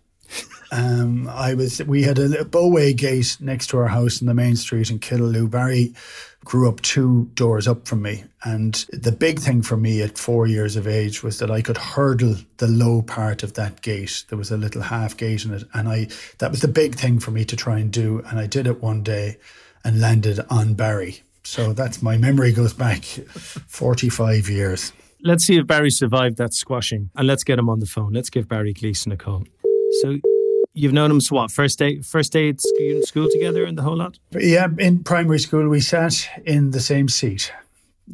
[0.72, 4.56] Um, I was we had a bowway gate next to our house in the main
[4.56, 5.50] street in Killaloe.
[5.50, 5.94] Barry
[6.44, 8.24] grew up two doors up from me.
[8.44, 11.78] And the big thing for me at four years of age was that I could
[11.78, 14.26] hurdle the low part of that gate.
[14.30, 15.64] There was a little half gate in it.
[15.74, 16.08] And I
[16.40, 18.22] that was the big thing for me to try and do.
[18.28, 19.38] And I did it one day
[19.86, 21.22] and landed on Barry.
[21.44, 24.92] So that's my memory goes back 45 years.
[25.24, 27.10] Let's see if Barry survived that squashing.
[27.16, 28.12] And let's get him on the phone.
[28.12, 29.46] Let's give Barry Gleeson a call.
[30.02, 30.18] So
[30.78, 31.52] You've known him so what?
[31.52, 34.20] First day, first day at school together, and the whole lot.
[34.38, 37.54] Yeah, in primary school, we sat in the same seat.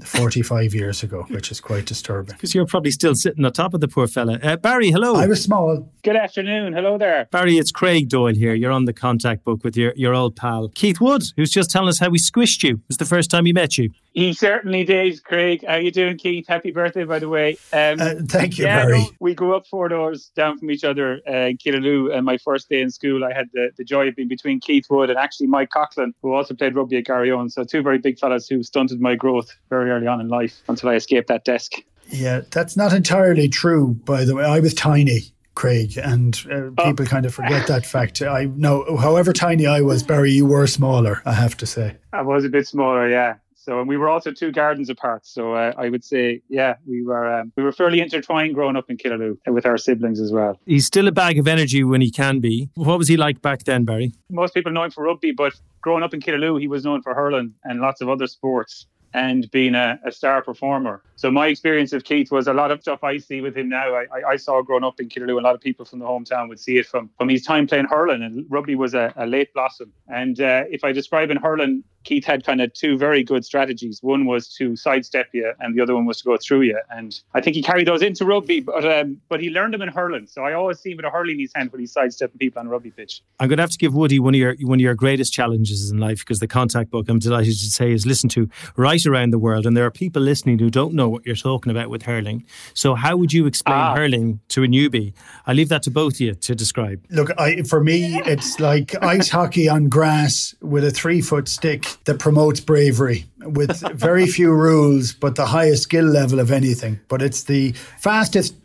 [0.04, 2.36] 45 years ago, which is quite disturbing.
[2.36, 4.40] Because you're probably still sitting on top of the poor fella.
[4.42, 5.16] Uh, Barry, hello.
[5.16, 5.92] I was small.
[6.04, 6.74] Good afternoon.
[6.74, 7.28] Hello there.
[7.32, 8.54] Barry, it's Craig Doyle here.
[8.54, 11.90] You're on the contact book with your, your old pal, Keith Wood, who's just telling
[11.90, 12.76] us how we squished you.
[12.76, 13.92] It was the first time he met you.
[14.14, 15.64] He certainly did, Craig.
[15.66, 16.46] How you doing, Keith?
[16.48, 17.58] Happy birthday, by the way.
[17.72, 19.00] Um, uh, thank you, yeah, Barry.
[19.00, 22.14] No, we grew up four doors down from each other uh, in Killaloe.
[22.14, 24.86] And my first day in school, I had the, the joy of being between Keith
[24.90, 27.50] Wood and actually Mike Coughlin, who also played rugby at Garryowen.
[27.50, 30.90] So two very big fellas who stunted my growth very early on in life until
[30.90, 31.74] I escaped that desk.
[32.10, 34.44] Yeah, that's not entirely true, by the way.
[34.44, 35.34] I was tiny.
[35.54, 36.86] Craig, and uh, oh.
[36.86, 38.22] people kind of forget that fact.
[38.22, 41.22] I know, however tiny I was, Barry, you were smaller.
[41.26, 41.98] I have to say.
[42.14, 43.36] I was a bit smaller, yeah.
[43.64, 45.26] So and we were also two gardens apart.
[45.26, 48.90] So uh, I would say, yeah, we were um, we were fairly intertwined growing up
[48.90, 50.60] in Killaloe with our siblings as well.
[50.66, 52.70] He's still a bag of energy when he can be.
[52.74, 54.14] What was he like back then, Barry?
[54.32, 57.14] Most people know him for rugby, but growing up in Killaloe, he was known for
[57.14, 61.04] hurling and lots of other sports and being a, a, star performer.
[61.22, 63.94] So my experience of Keith was a lot of stuff I see with him now.
[63.94, 66.50] I, I, I saw growing up in Killaloe, a lot of people from the hometown
[66.50, 69.54] would see it from, from his time playing hurling, and rugby was a, a late
[69.54, 69.94] blossom.
[70.08, 74.00] And uh, if I describe in hurling, Keith had kind of two very good strategies.
[74.02, 76.80] One was to sidestep you, and the other one was to go through you.
[76.90, 79.90] And I think he carried those into rugby, but um, but he learned them in
[79.90, 80.28] hurling.
[80.28, 82.60] So I always see him with a hurling in his hand when he's sidestepping people
[82.60, 83.22] on a rugby pitch.
[83.40, 85.92] I'm going to have to give Woody one of your one of your greatest challenges
[85.92, 89.32] in life because the contact book I'm delighted to say is listened to right around
[89.32, 92.04] the world, and there are people listening who don't know what you're talking about with
[92.04, 92.46] hurling.
[92.74, 93.96] So how would you explain ah.
[93.96, 95.14] hurling to a newbie?
[95.46, 97.04] I leave that to both of you to describe.
[97.10, 101.86] Look, I, for me, it's like ice hockey on grass with a three foot stick
[102.06, 107.00] that promotes bravery with very few rules, but the highest skill level of anything.
[107.08, 108.56] But it's the fastest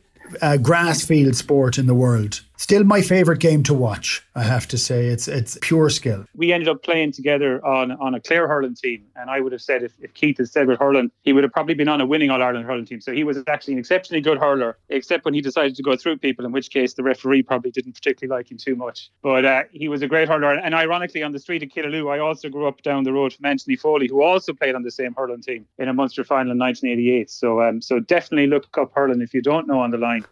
[0.42, 2.42] uh, grass field sport in the world.
[2.58, 5.06] Still my favorite game to watch, I have to say.
[5.06, 6.24] It's it's pure skill.
[6.34, 9.04] We ended up playing together on, on a Clare hurling team.
[9.14, 11.52] And I would have said if, if Keith had stayed with hurling, he would have
[11.52, 13.00] probably been on a winning All Ireland hurling team.
[13.00, 16.16] So he was actually an exceptionally good hurler, except when he decided to go through
[16.18, 19.10] people, in which case the referee probably didn't particularly like him too much.
[19.22, 20.54] But uh, he was a great hurler.
[20.54, 23.44] And ironically, on the street of Killaloe, I also grew up down the road from
[23.44, 26.58] Anthony Foley, who also played on the same hurling team in a Munster final in
[26.58, 27.30] 1988.
[27.30, 30.24] So um, so definitely look up hurling if you don't know on the line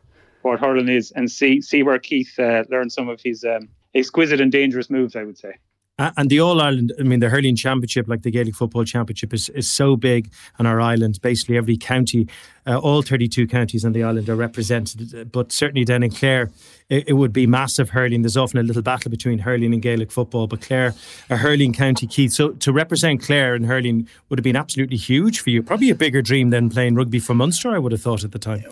[0.44, 4.40] what hurling is and see see where Keith uh, learned some of his um, exquisite
[4.40, 5.16] and dangerous moves.
[5.16, 5.54] I would say.
[5.96, 9.48] And the All Ireland, I mean, the hurling championship, like the Gaelic Football Championship, is,
[9.50, 11.20] is so big on our island.
[11.22, 12.26] Basically, every county,
[12.66, 15.30] uh, all 32 counties on the island are represented.
[15.30, 16.50] But certainly down in Clare,
[16.88, 18.22] it, it, would be massive hurling.
[18.22, 20.48] There's often a little battle between hurling and Gaelic football.
[20.48, 20.94] But Clare,
[21.30, 22.32] a hurling county, Keith.
[22.32, 25.62] So to represent Clare in hurling would have been absolutely huge for you.
[25.62, 28.40] Probably a bigger dream than playing rugby for Munster, I would have thought at the
[28.40, 28.64] time.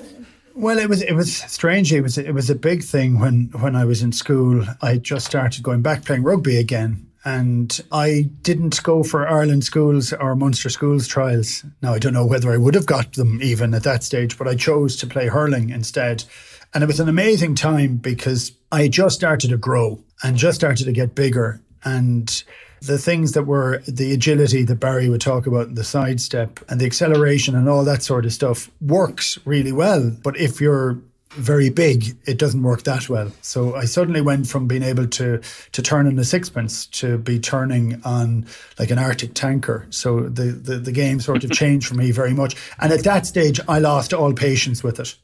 [0.55, 1.93] Well, it was it was strange.
[1.93, 4.65] It was it was a big thing when when I was in school.
[4.81, 10.13] I just started going back playing rugby again, and I didn't go for Ireland schools
[10.13, 11.65] or Munster schools trials.
[11.81, 14.49] Now I don't know whether I would have got them even at that stage, but
[14.49, 16.25] I chose to play hurling instead.
[16.75, 20.85] And it was an amazing time because I just started to grow and just started
[20.85, 22.45] to get bigger and
[22.87, 26.87] the things that were the agility that Barry would talk about, the sidestep and the
[26.87, 30.11] acceleration and all that sort of stuff works really well.
[30.23, 30.99] But if you're
[31.31, 33.31] very big, it doesn't work that well.
[33.41, 35.41] So I suddenly went from being able to
[35.73, 38.47] to turn on a sixpence to be turning on
[38.79, 39.87] like an Arctic tanker.
[39.91, 42.57] So the, the, the game sort of changed for me very much.
[42.81, 45.15] And at that stage, I lost all patience with it.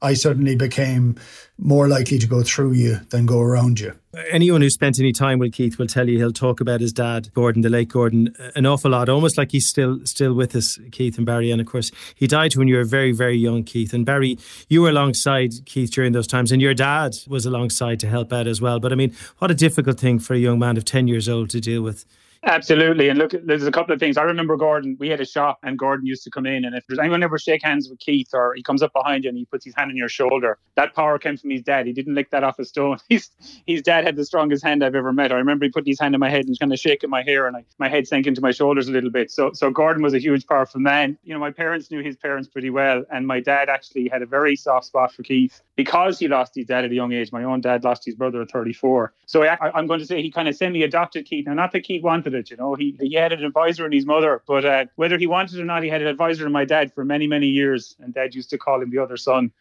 [0.00, 1.16] I suddenly became
[1.58, 3.94] more likely to go through you than go around you.
[4.30, 7.32] Anyone who spent any time with Keith will tell you he'll talk about his dad,
[7.34, 11.16] Gordon, the late Gordon, an awful lot, almost like he's still still with us, Keith
[11.16, 11.50] and Barry.
[11.50, 13.92] And of course, he died when you were very, very young, Keith.
[13.92, 18.08] And Barry, you were alongside Keith during those times, and your dad was alongside to
[18.08, 18.78] help out as well.
[18.78, 21.50] But I mean, what a difficult thing for a young man of 10 years old
[21.50, 22.04] to deal with.
[22.44, 23.08] Absolutely.
[23.08, 24.16] And look, there's a couple of things.
[24.16, 26.64] I remember Gordon, we had a shop and Gordon used to come in.
[26.64, 29.28] And if there's anyone ever shake hands with Keith or he comes up behind you
[29.28, 31.86] and he puts his hand on your shoulder, that power came from his dad.
[31.86, 32.98] He didn't lick that off a stone.
[33.08, 33.30] His,
[33.66, 35.32] his dad had the strongest hand I've ever met.
[35.32, 37.46] I remember he put his hand on my head and kind of shaking my hair
[37.46, 39.30] and I, my head sank into my shoulders a little bit.
[39.30, 41.18] So, so Gordon was a huge, powerful man.
[41.24, 43.04] You know, my parents knew his parents pretty well.
[43.10, 46.66] And my dad actually had a very soft spot for Keith because he lost his
[46.66, 47.32] dad at a young age.
[47.32, 49.14] My own dad lost his brother at 34.
[49.26, 51.46] So I, am going to say he kind of semi adopted Keith.
[51.46, 54.06] Now, not that Keith wanted it, you know, he, he had an advisor in his
[54.06, 56.92] mother, but uh, whether he wanted or not, he had an advisor in my dad
[56.92, 57.96] for many, many years.
[58.00, 59.52] And dad used to call him the other son.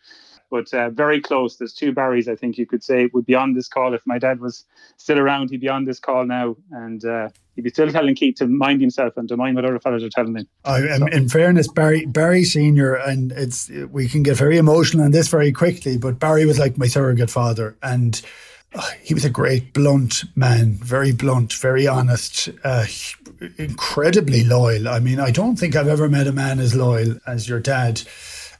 [0.49, 1.57] But uh, very close.
[1.57, 3.93] There's two Barrys, I think you could say, would be on this call.
[3.93, 4.63] If my dad was
[4.95, 6.55] still around, he'd be on this call now.
[6.71, 7.27] And uh,
[7.57, 10.09] he'd be still telling Keith to mind himself and to mind what other fellows are
[10.09, 10.47] telling him.
[10.63, 11.07] I, so.
[11.07, 15.51] In fairness, Barry Barry Senior, and it's we can get very emotional on this very
[15.51, 18.21] quickly, but Barry was like my surrogate father, and
[19.01, 22.85] he was a great, blunt man, very blunt, very honest, uh,
[23.57, 24.87] incredibly loyal.
[24.87, 28.01] I mean, I don't think I've ever met a man as loyal as your dad.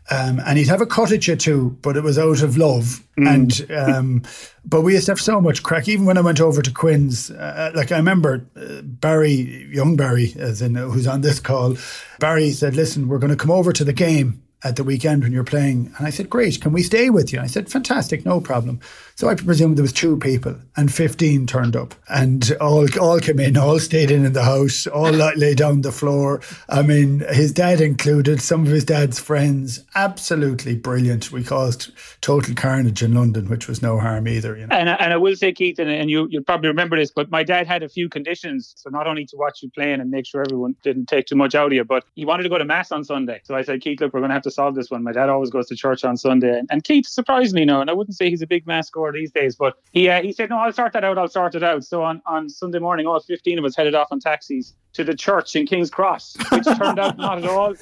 [0.10, 3.04] Um, and he'd have a cut at you too, but it was out of love.
[3.18, 3.28] Mm.
[3.34, 4.22] And um,
[4.64, 5.90] but we used to have so much crack.
[5.90, 10.34] Even when I went over to Quins, uh, like I remember uh, Barry, young Barry,
[10.38, 11.76] as in uh, who's on this call,
[12.20, 15.32] Barry said, "Listen, we're going to come over to the game." at the weekend when
[15.32, 15.94] you're playing.
[15.98, 17.40] And I said, Great, can we stay with you?
[17.40, 18.80] I said, Fantastic, no problem.
[19.18, 23.40] So I presume there was two people and 15 turned up and all all came
[23.40, 26.40] in, all stayed in in the house, all lay down the floor.
[26.70, 29.84] I mean, his dad included, some of his dad's friends.
[29.96, 31.32] Absolutely brilliant.
[31.32, 34.56] We caused total carnage in London, which was no harm either.
[34.56, 34.76] You know?
[34.76, 37.42] and, and I will say, Keith, and, and you, you'll probably remember this, but my
[37.42, 38.76] dad had a few conditions.
[38.78, 41.56] So not only to watch you playing and make sure everyone didn't take too much
[41.56, 43.42] out of you, but he wanted to go to Mass on Sunday.
[43.46, 45.02] So I said, Keith, look, we're going to have to solve this one.
[45.02, 46.60] My dad always goes to church on Sunday.
[46.60, 49.32] And, and Keith, surprisingly, no, and I wouldn't say he's a big Mass goer these
[49.32, 51.18] days, but he uh, he said, no, I'll sort that out.
[51.18, 51.84] I'll sort it out.
[51.84, 55.16] So on, on Sunday morning, all 15 of us headed off on taxis to the
[55.16, 57.74] church in King's Cross, which turned out not at all,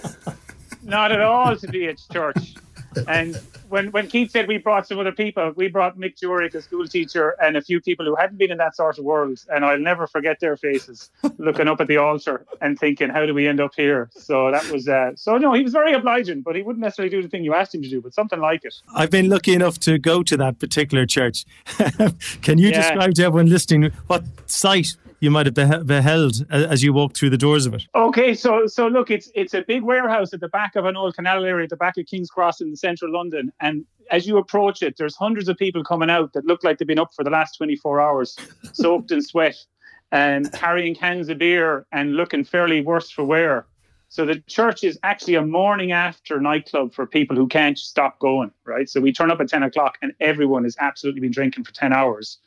[0.84, 2.56] not at all to be a church.
[3.08, 6.62] And when when Keith said we brought some other people, we brought Mick Jurick, a
[6.62, 9.44] school teacher, and a few people who hadn't been in that sort of world.
[9.50, 13.34] And I'll never forget their faces looking up at the altar and thinking, "How do
[13.34, 15.38] we end up here?" So that was uh, so.
[15.38, 17.82] No, he was very obliging, but he wouldn't necessarily do the thing you asked him
[17.82, 18.76] to do, but something like it.
[18.94, 21.46] I've been lucky enough to go to that particular church.
[22.42, 22.82] Can you yeah.
[22.82, 27.38] describe to everyone listening what sight you might have beheld as you walked through the
[27.38, 27.84] doors of it?
[27.96, 31.16] Okay, so so look, it's it's a big warehouse at the back of an old
[31.16, 34.38] canal area at the back of King's Cross in the central London, and as you
[34.38, 37.24] approach it, there's hundreds of people coming out that look like they've been up for
[37.24, 38.38] the last 24 hours,
[38.74, 39.56] soaked in sweat,
[40.12, 43.66] and carrying cans of beer and looking fairly worse for wear.
[44.10, 48.52] So the church is actually a morning after nightclub for people who can't stop going,
[48.64, 48.88] right?
[48.88, 51.92] So we turn up at 10 o'clock and everyone has absolutely been drinking for 10
[51.92, 52.38] hours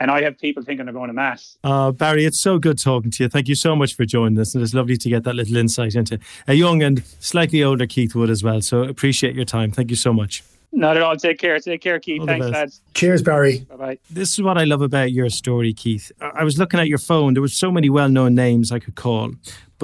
[0.00, 1.56] and I have people thinking they're going to mass.
[1.62, 3.28] Uh, Barry, it's so good talking to you.
[3.28, 5.94] Thank you so much for joining us, and it's lovely to get that little insight
[5.94, 8.60] into a young and slightly older Keith Wood as well.
[8.60, 9.70] So appreciate your time.
[9.70, 10.42] Thank you so much.
[10.72, 11.16] Not at all.
[11.16, 11.58] Take care.
[11.60, 12.20] Take care, Keith.
[12.20, 12.80] All Thanks, lads.
[12.94, 13.60] Cheers, Barry.
[13.60, 13.98] Bye bye.
[14.10, 16.10] This is what I love about your story, Keith.
[16.20, 17.34] I was looking at your phone.
[17.34, 19.32] There were so many well known names I could call,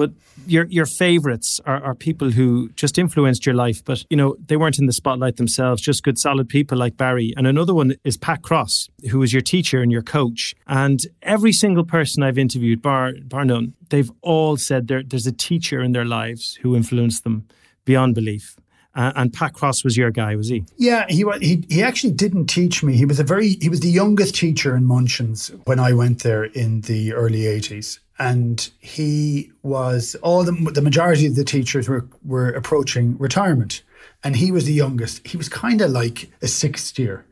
[0.01, 0.13] but
[0.47, 4.57] your your favorites are, are people who just influenced your life, but you know they
[4.57, 5.79] weren't in the spotlight themselves.
[5.79, 7.35] Just good, solid people like Barry.
[7.37, 10.55] And another one is Pat Cross, who was your teacher and your coach.
[10.65, 15.37] And every single person I've interviewed, bar bar none, they've all said there, there's a
[15.49, 17.45] teacher in their lives who influenced them
[17.85, 18.55] beyond belief.
[18.93, 20.65] Uh, and Pat Cross was your guy, was he?
[20.77, 22.97] Yeah, he he he actually didn't teach me.
[22.97, 26.43] He was a very he was the youngest teacher in Munchin's when I went there
[26.43, 32.05] in the early eighties, and he was all the the majority of the teachers were
[32.25, 33.81] were approaching retirement,
[34.23, 35.25] and he was the youngest.
[35.25, 37.25] He was kind of like a sixth year.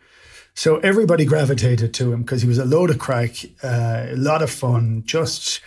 [0.53, 3.31] So everybody gravitated to him because he was a load of crack,
[3.63, 5.61] uh, a lot of fun, just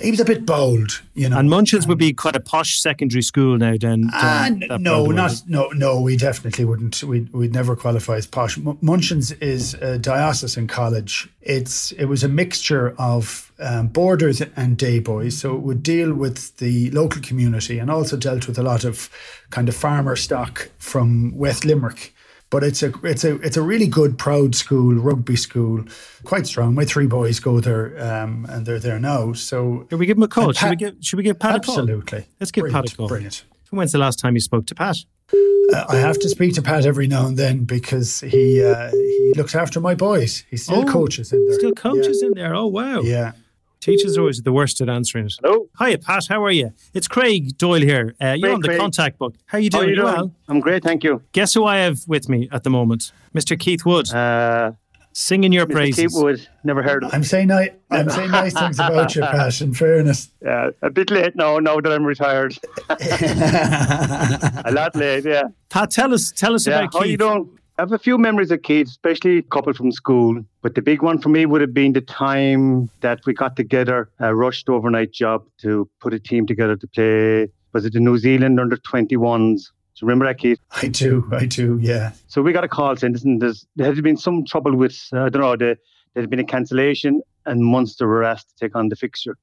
[0.00, 1.38] he was a bit bold, you know.
[1.38, 3.74] And Munchin's would be quite a posh secondary school now.
[3.78, 6.00] Then, uh, no, not no, no.
[6.00, 7.02] We definitely wouldn't.
[7.02, 8.58] We'd, we'd never qualify as posh.
[8.80, 11.28] Munchin's is a diocesan college.
[11.42, 16.12] It's it was a mixture of um, boarders and day boys, so it would deal
[16.14, 19.10] with the local community and also dealt with a lot of
[19.50, 22.14] kind of farmer stock from West Limerick.
[22.50, 25.84] But it's a it's a it's a really good, proud school, rugby school,
[26.24, 26.74] quite strong.
[26.74, 29.32] My three boys go there, um, and they're there now.
[29.34, 30.52] So should we give them a call?
[30.52, 31.82] Pat, should we give Should we give Pat absolutely.
[31.82, 32.00] a call?
[32.00, 32.34] Absolutely.
[32.40, 33.08] Let's give brilliant, Pat a call.
[33.08, 33.44] Brilliant.
[33.70, 34.96] When's the last time you spoke to Pat?
[35.32, 39.32] Uh, I have to speak to Pat every now and then because he uh, he
[39.36, 40.44] looks after my boys.
[40.50, 41.58] He still oh, coaches in there.
[41.58, 42.28] Still coaches yeah.
[42.28, 42.54] in there.
[42.54, 43.00] Oh wow.
[43.02, 43.32] Yeah.
[43.80, 45.34] Teachers are always the worst at answering it.
[45.42, 45.66] Hello.
[45.78, 46.26] Hiya, Pat.
[46.28, 46.70] How are you?
[46.92, 48.14] It's Craig Doyle here.
[48.20, 48.78] Uh, you're on the Craig.
[48.78, 49.34] contact book.
[49.46, 49.80] How are you doing?
[49.82, 50.14] How are you doing?
[50.14, 50.34] Well?
[50.48, 51.22] I'm great, thank you.
[51.32, 53.10] Guess who I have with me at the moment?
[53.34, 53.58] Mr.
[53.58, 54.12] Keith Wood.
[54.12, 54.72] Uh,
[55.14, 55.72] Singing your Mr.
[55.72, 56.12] praises.
[56.12, 56.46] Keith Wood.
[56.62, 57.16] Never heard of him.
[57.16, 60.30] I'm saying, ni- I'm saying nice things about you, Pat, in fairness.
[60.42, 62.58] Yeah, a bit late now, now that I'm retired.
[62.90, 65.44] a lot late, yeah.
[65.70, 67.10] Pat, tell us, tell us yeah, about how Keith.
[67.12, 67.58] you doing?
[67.80, 70.44] I have a few memories of kids, especially a couple from school.
[70.60, 74.10] But the big one for me would have been the time that we got together,
[74.18, 77.48] a rushed overnight job to put a team together to play.
[77.72, 79.08] Was it the New Zealand under 21s?
[79.08, 80.58] Do you remember that, Keith?
[80.82, 82.12] I do, I do, yeah.
[82.26, 85.22] So we got a call saying listen, there's, there had been some trouble with, uh,
[85.22, 85.78] I don't know, the,
[86.12, 89.38] there had been a cancellation and Munster were asked to take on the fixture.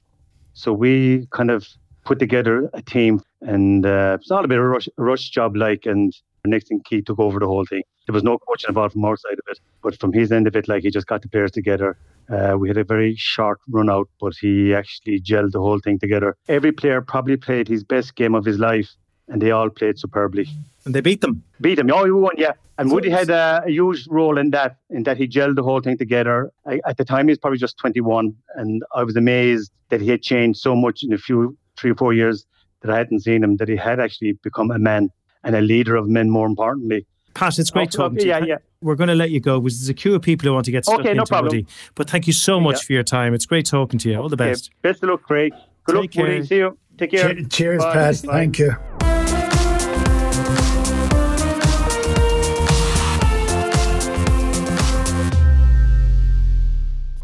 [0.54, 1.68] So we kind of
[2.06, 5.28] put together a team and uh, it's all a bit of a rush, a rush
[5.32, 6.14] job like, and
[6.46, 9.18] next thing Keith took over the whole thing there was no coaching involved from our
[9.18, 9.60] side of it.
[9.84, 11.98] But from his end of it, like he just got the players together.
[12.30, 16.00] Uh, we had a very short run out, but he actually gelled the whole thing
[16.00, 16.36] together.
[16.48, 18.90] Every player probably played his best game of his life,
[19.28, 20.48] and they all played superbly.
[20.86, 21.44] And they beat them.
[21.60, 21.92] Beat them.
[21.92, 22.54] Oh, you won, yeah.
[22.78, 25.82] And Woody had a, a, huge role in that, in that he gelled the whole
[25.82, 26.52] thing together.
[26.66, 30.10] I, at the time, he was probably just 21, and I was amazed that he
[30.10, 32.46] had changed so much in a few, three or four years
[32.82, 33.58] that I hadn't seen him.
[33.58, 35.10] That he had actually become a man
[35.44, 36.30] and a leader of men.
[36.30, 37.08] More importantly,
[37.38, 38.48] Pat, it's great okay, talking okay, to you.
[38.48, 38.58] Yeah, yeah.
[38.82, 40.72] We're going to let you go because there's a queue of people who want to
[40.72, 41.52] get stuck okay, into no problem.
[41.56, 41.68] Woody.
[41.96, 42.88] But thank you so much yeah.
[42.88, 43.34] for your time.
[43.34, 44.20] It's great talking to you.
[44.20, 44.72] All the best.
[44.72, 44.92] Okay.
[44.92, 45.54] Best of luck, Craig.
[45.84, 46.26] Good Take luck, care.
[46.26, 46.46] Woody.
[46.46, 46.78] See you.
[46.98, 47.36] Take care.
[47.50, 47.94] cheers, Bye.
[47.94, 48.22] Pat.
[48.26, 48.34] Bye.
[48.34, 49.07] Thank you.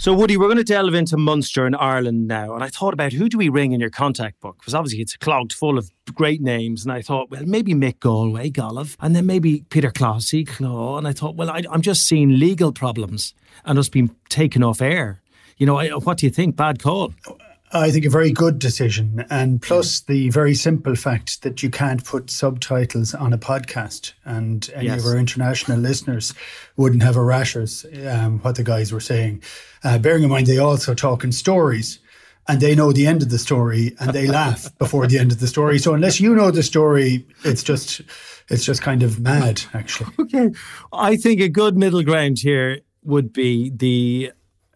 [0.04, 2.56] So, Woody, we're going to delve into Munster and Ireland now.
[2.56, 4.58] And I thought about who do we ring in your contact book?
[4.60, 6.84] Because obviously it's clogged full of great names.
[6.84, 10.98] And I thought, well, maybe Mick Galwey, Gaillimh, and then maybe Peter Clohessy, Claw.
[10.98, 14.82] And I thought, well, I, am just seeing legal problems and us being taken off
[14.82, 15.22] air.
[15.56, 16.58] You know, I, what do you think?
[16.58, 17.14] Bad call.
[17.30, 17.38] Oh,
[17.74, 19.26] I think a very good decision.
[19.32, 24.14] And plus the very simple fact that you can't put subtitles on a podcast.
[24.26, 25.00] And any yes.
[25.00, 26.34] of our international listeners
[26.78, 29.42] wouldn't have a rashers um, what the guys were saying.
[29.84, 32.00] Uh, bearing in mind, they also talk in stories
[32.48, 35.40] and they know the end of the story and they laugh before the end of
[35.40, 35.80] the story.
[35.80, 38.02] So unless you know the story, it's just
[38.50, 40.12] it's just kind of mad, actually.
[40.20, 40.52] Okay.
[40.92, 44.32] I think a good middle ground here would be the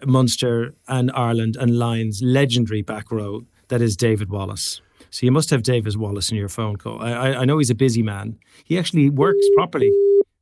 [0.06, 4.82] Munster and Ireland and Lions legendary back row that is David Wallace.
[5.10, 7.02] So you must have David Wallace in your phone call.
[7.02, 8.38] I, I know he's a busy man.
[8.64, 9.91] He actually works properly.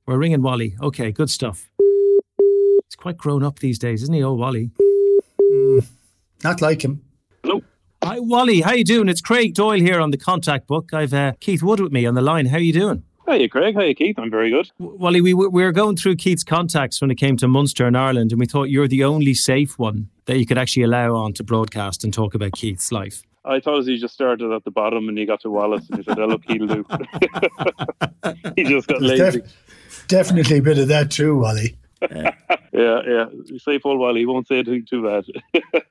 [0.05, 0.75] We're ringing Wally.
[0.81, 1.69] Okay, good stuff.
[1.79, 4.71] He's quite grown up these days, isn't he, old Wally?
[5.41, 5.87] Mm,
[6.43, 7.01] not like him.
[7.43, 7.61] Hello.
[8.03, 8.61] Hi, Wally.
[8.61, 9.09] How you doing?
[9.09, 10.93] It's Craig Doyle here on the contact book.
[10.93, 12.47] I've uh, Keith Wood with me on the line.
[12.47, 13.03] How you doing?
[13.27, 13.75] Hey, Craig.
[13.75, 14.19] Hey, Keith.
[14.19, 14.69] I'm very good.
[14.77, 18.31] Wally, we, we were going through Keith's contacts when it came to Munster and Ireland,
[18.31, 21.43] and we thought you're the only safe one that you could actually allow on to
[21.43, 23.23] broadcast and talk about Keith's life.
[23.43, 26.03] I thought he just started at the bottom and he got to Wallace and he
[26.03, 26.85] said, oh, look, he'll do.
[28.55, 29.39] he just got lazy.
[29.41, 31.75] Def- definitely a bit of that too, Wally.
[32.01, 32.31] Yeah,
[32.71, 33.25] yeah.
[33.57, 34.21] Safe old Wally.
[34.21, 35.25] He won't say anything too bad.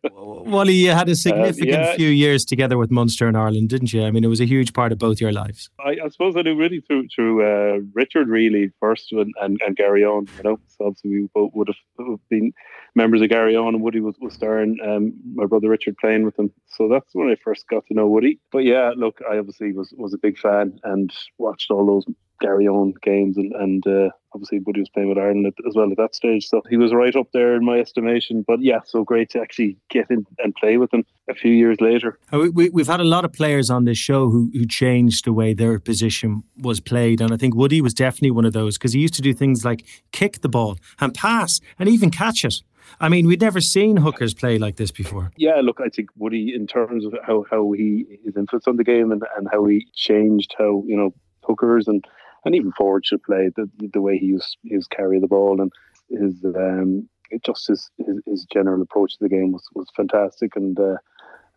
[0.13, 1.97] Wally, you had a significant uh, yeah.
[1.97, 4.05] few years together with Munster and Ireland, didn't you?
[4.05, 5.71] I mean, it was a huge part of both your lives.
[5.85, 9.77] I, I suppose I knew really through through uh, Richard really first and, and, and
[9.77, 10.59] Garryowen, you know.
[10.69, 12.53] So obviously we both would have been
[12.95, 16.53] members of Garryowen and Woody was, was starring um, my brother Richard playing with him.
[16.67, 18.39] So that's when I first got to know Woody.
[18.53, 22.05] But yeah, look, I obviously was, was a big fan and watched all those
[22.45, 26.15] Garryowen games and, and uh, obviously Woody was playing with Ireland as well at that
[26.15, 26.49] stage.
[26.49, 28.45] So he was right up there in my estimation.
[28.47, 31.81] But yeah, so great to actually get in and play with him a few years
[31.81, 32.19] later.
[32.33, 35.33] Uh, we, we've had a lot of players on this show who, who changed the
[35.33, 37.21] way their position was played.
[37.21, 39.65] And I think Woody was definitely one of those because he used to do things
[39.65, 42.63] like kick the ball and pass and even catch it.
[43.01, 45.33] I mean, we'd never seen hookers play like this before.
[45.37, 48.85] Yeah, look, I think Woody, in terms of how, how he his influence on the
[48.85, 52.05] game and, and how he changed how you know hookers and
[52.45, 55.73] and even forward should play the the way he used his carry the ball and
[56.11, 57.09] his um
[57.45, 60.79] just his, his, his general approach to the game was was fantastic and.
[60.79, 60.97] Uh,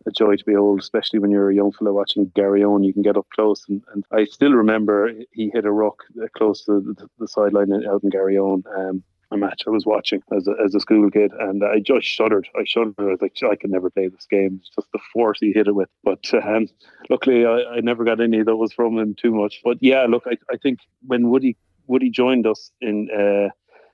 [0.06, 2.84] a joy to behold, especially when you're a young fellow watching Garryowen.
[2.84, 5.98] You can get up close, and, and I still remember he hit a rock
[6.36, 8.62] close to the, the sideline out in Garryowen.
[8.76, 12.06] Um, a match I was watching as a, as a school kid, and I just
[12.06, 12.48] shuddered.
[12.56, 12.94] I shuddered.
[12.98, 14.60] I was like, I could never play this game.
[14.60, 15.88] It's just the force he hit it with.
[16.02, 16.68] But um,
[17.10, 19.60] luckily, I, I never got any of those from him too much.
[19.62, 21.56] But yeah, look, I, I think when Woody
[21.86, 23.48] Woody joined us in uh,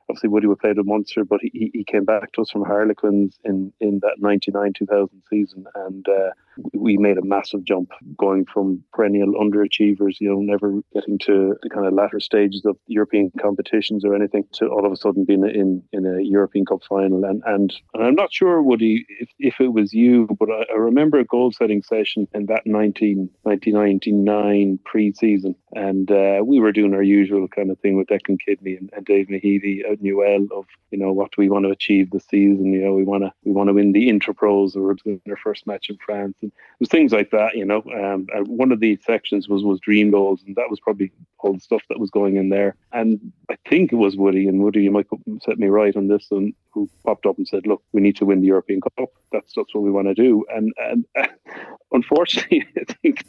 [0.09, 3.39] obviously Woody would play with Munster, but he, he came back to us from Harlequins
[3.45, 6.31] in, in that 99-2000 season, and uh,
[6.73, 11.71] we made a massive jump going from perennial underachievers, you know, never getting to the
[11.71, 15.45] kind of latter stages of European competitions or anything, to all of a sudden being
[15.45, 17.25] in, in a European Cup final.
[17.25, 20.77] And, and, and I'm not sure, Woody, if, if it was you, but I, I
[20.77, 27.03] remember a goal-setting session in that 19, 1999 pre-season, and uh, we were doing our
[27.03, 30.99] usual kind of thing with Declan Kidney and, and Dave out in UL of, you
[30.99, 32.73] know, what do we want to achieve this season?
[32.73, 35.67] You know, we want to we want to win the Interpros or win our first
[35.67, 37.83] match in France and it was things like that, you know.
[37.95, 41.55] Um, uh, one of the sections was was dream goals, and that was probably all
[41.55, 42.77] the stuff that was going in there.
[42.93, 45.07] And I think it was Woody, and Woody, you might
[45.43, 48.25] set me right on this, and who popped up and said, "Look, we need to
[48.25, 49.11] win the European Cup.
[49.33, 51.27] That's that's what we want to do." And and uh,
[51.93, 53.25] unfortunately, I think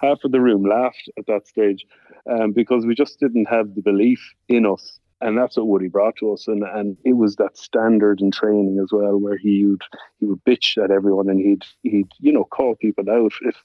[0.00, 1.86] half of the room laughed at that stage
[2.28, 6.16] um, because we just didn't have the belief in us and that's what Woody brought
[6.16, 6.46] to us.
[6.48, 9.82] And and it was that standard and training as well, where he would
[10.20, 13.56] he would bitch at everyone, and he'd he'd you know call people out if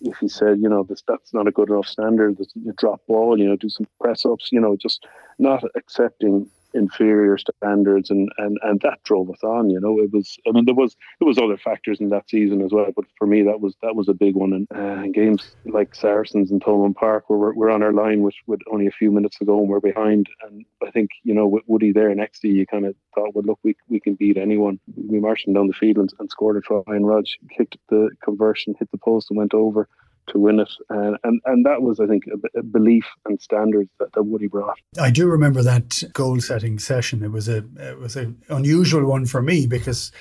[0.00, 3.38] if he said you know this that's not a good enough standard, you drop ball,
[3.38, 5.06] you know, do some press ups, you know, just
[5.38, 9.98] not accepting inferior standards and, and and that drove us on you know.
[10.00, 12.90] It was i mean there was there was other factors in that season as well
[12.94, 14.52] but for me that was that was a big one.
[14.52, 18.34] And uh, games like saracens and Thomond Park where we're, we're on our line with,
[18.46, 20.28] with only a few minutes ago and we're behind.
[20.42, 23.34] And i think you know with woody there next to you you kind of thought
[23.34, 24.78] well look we, we can beat anyone.
[24.96, 28.10] We marched them down the field and, and scored a try and Rog kicked the
[28.22, 29.88] conversion hit the post and went over
[30.28, 30.70] to win it.
[30.88, 34.46] And, and, and that was, I think, a, a belief and standards that, that Woody
[34.46, 34.78] brought.
[35.00, 37.22] I do remember that goal setting session.
[37.22, 40.12] It was a it was an unusual one for me because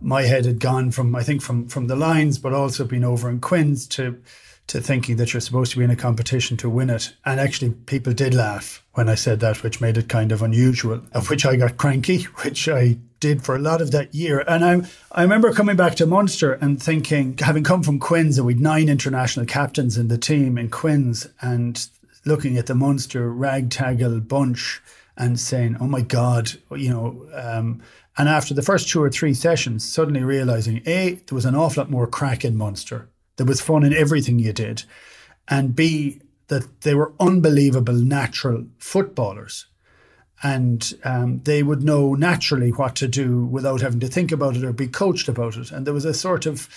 [0.00, 3.28] my head had gone from I think from from the Lions, but also been over
[3.28, 4.20] in Quins to
[4.68, 7.12] to thinking that you're supposed to be in a competition to win it.
[7.24, 11.02] And actually, people did laugh when I said that, which made it kind of unusual.
[11.12, 14.42] Of which I got cranky, which I did for a lot of that year.
[14.48, 18.46] And I, I remember coming back to Munster and thinking, having come from Quins, and
[18.46, 21.86] we'd nine international captains in the team in Quins, and
[22.24, 24.82] looking at the Munster ragtaggle bunch
[25.16, 27.82] and saying, oh my God, you know, um,
[28.16, 31.82] and after the first two or three sessions, suddenly realizing A, there was an awful
[31.82, 33.08] lot more crack in Munster.
[33.36, 34.82] There was fun in everything you did.
[35.48, 39.66] And B, that they were unbelievable natural footballers
[40.42, 44.64] and um, they would know naturally what to do without having to think about it
[44.64, 45.70] or be coached about it.
[45.70, 46.68] And there was a sort of,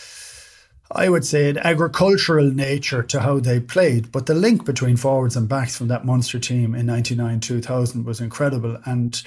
[0.92, 4.12] I would say, an agricultural nature to how they played.
[4.12, 8.20] But the link between forwards and backs from that Munster team in 99 2000 was
[8.20, 8.78] incredible.
[8.86, 9.22] And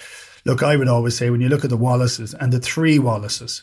[0.44, 3.62] look, I would always say when you look at the Wallaces and the three Wallaces,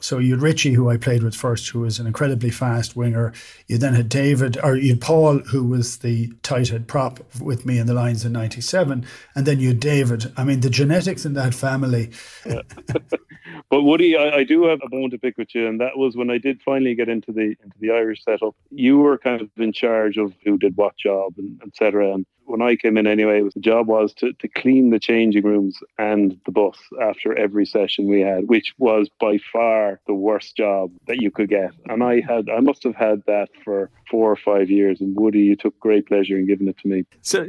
[0.00, 3.32] so you had Richie, who I played with first, who was an incredibly fast winger.
[3.66, 7.66] You then had David, or you had Paul, who was the tight head prop with
[7.66, 10.32] me in the Lions in '97, and then you had David.
[10.36, 12.10] I mean, the genetics in that family.
[12.46, 12.62] Yeah.
[13.70, 16.16] but Woody, I, I, do have a bone to pick with you, and that was
[16.16, 18.56] when I did finally get into the into the Irish setup.
[18.70, 22.14] You were kind of in charge of who did what job and etc.
[22.14, 25.44] And when I came in anyway, was the job was to, to clean the changing
[25.44, 30.56] rooms and the bus after every session we had, which was by far the worst
[30.56, 31.72] job that you could get.
[31.88, 35.00] And I had I must have had that for four or five years.
[35.00, 37.04] And Woody, you took great pleasure in giving it to me.
[37.22, 37.46] So,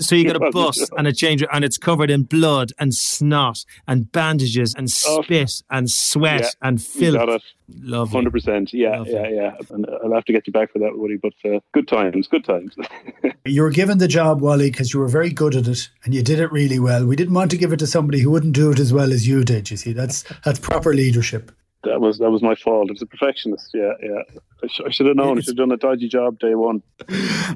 [0.00, 3.64] so you got a bus and a change, and it's covered in blood and snot
[3.86, 5.22] and bandages and oh.
[5.22, 7.16] spit oh, and sweat yeah, and filth.
[7.16, 7.42] Got it.
[7.80, 8.16] Lovely.
[8.16, 8.72] Hundred percent.
[8.72, 9.12] Yeah, Lovely.
[9.12, 9.56] yeah, yeah.
[9.70, 11.18] And I'll have to get you back for that, Woody.
[11.18, 12.74] But uh, good times, good times.
[13.44, 16.22] you were given the job, Wally, because you were very good at it and you
[16.22, 17.06] did it really well.
[17.06, 19.26] We didn't want to give it to somebody who wouldn't do it as well as
[19.26, 19.70] you did.
[19.70, 21.52] You see, that's that's proper leadership
[21.84, 22.88] that was that was my fault.
[22.90, 23.70] I was a perfectionist.
[23.72, 24.22] Yeah, yeah.
[24.62, 25.38] I, sh- I should have known.
[25.38, 26.82] I should have done a dodgy job day one.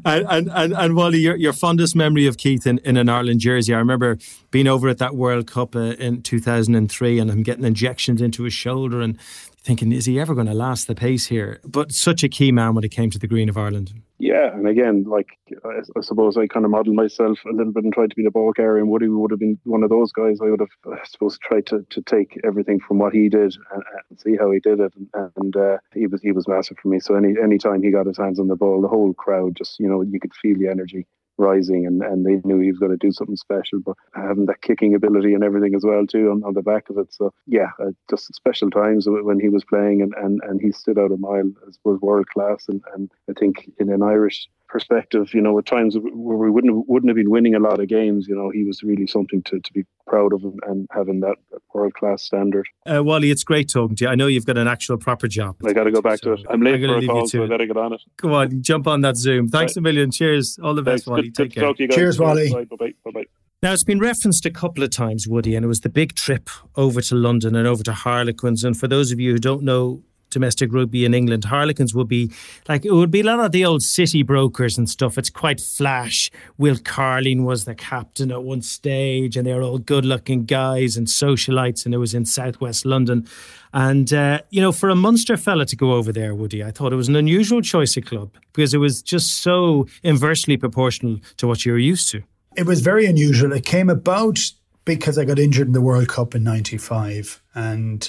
[0.04, 3.40] And and and, and Wally, your, your fondest memory of Keith in, in an Ireland
[3.40, 3.74] jersey.
[3.74, 4.18] I remember
[4.50, 8.54] being over at that World Cup uh, in 2003, and I'm getting injections into his
[8.54, 9.18] shoulder, and
[9.62, 11.60] thinking, is he ever going to last the pace here?
[11.64, 13.92] But such a key man when it came to the green of Ireland.
[14.18, 15.30] Yeah, and again, like
[15.64, 18.22] I, I suppose I kind of modelled myself a little bit and tried to be
[18.22, 18.78] the ball carrier.
[18.78, 20.38] And Woody would have been one of those guys.
[20.40, 23.82] I would have, I suppose, tried to, to take everything from what he did and,
[24.10, 24.92] and see how he did it.
[24.94, 27.00] And, and uh, he was he was massive for me.
[27.00, 29.80] So any any time he got his hands on the ball, the whole crowd just
[29.80, 31.06] you know you could feel the energy
[31.38, 34.62] rising and, and they knew he was going to do something special but having that
[34.62, 37.12] kicking ability and everything as well too on, on the back of it.
[37.12, 40.98] So yeah uh, just special times when he was playing and, and, and he stood
[40.98, 45.34] out a mile as was world class and, and I think in an Irish perspective,
[45.34, 47.88] you know, at times where we wouldn't have, wouldn't have been winning a lot of
[47.88, 51.20] games, you know, he was really something to, to be proud of and, and having
[51.20, 51.36] that
[51.74, 52.66] world class standard.
[52.90, 54.10] Uh, Wally, it's great talking to you.
[54.10, 55.56] I know you've got an actual proper job.
[55.64, 56.46] I got to go back so to it.
[56.50, 58.00] I'm late for a call, so I got to get on it.
[58.16, 59.48] Come on, jump on that Zoom.
[59.48, 59.76] Thanks right.
[59.76, 60.10] a million.
[60.10, 60.58] Cheers.
[60.62, 61.06] All the best, Thanks.
[61.06, 61.22] Wally.
[61.24, 61.88] Good, Take good care.
[61.88, 62.50] Cheers, Wally.
[62.50, 62.94] Bye bye.
[63.04, 63.24] Bye bye.
[63.62, 66.50] Now, it's been referenced a couple of times, Woody, and it was the big trip
[66.74, 68.64] over to London and over to Harlequins.
[68.64, 70.02] And for those of you who don't know
[70.32, 72.32] domestic rugby in England, Harlequins would be
[72.68, 75.18] like it would be a lot of the old city brokers and stuff.
[75.18, 76.30] It's quite flash.
[76.58, 81.06] Will Carling was the captain at one stage, and they were all good-looking guys and
[81.06, 83.26] socialites, and it was in southwest London.
[83.72, 86.92] And uh, you know, for a Munster fella to go over there, Woody, I thought
[86.92, 91.46] it was an unusual choice of club because it was just so inversely proportional to
[91.46, 92.22] what you were used to.
[92.56, 93.52] It was very unusual.
[93.52, 94.38] It came about
[94.84, 98.08] because I got injured in the World Cup in '95, and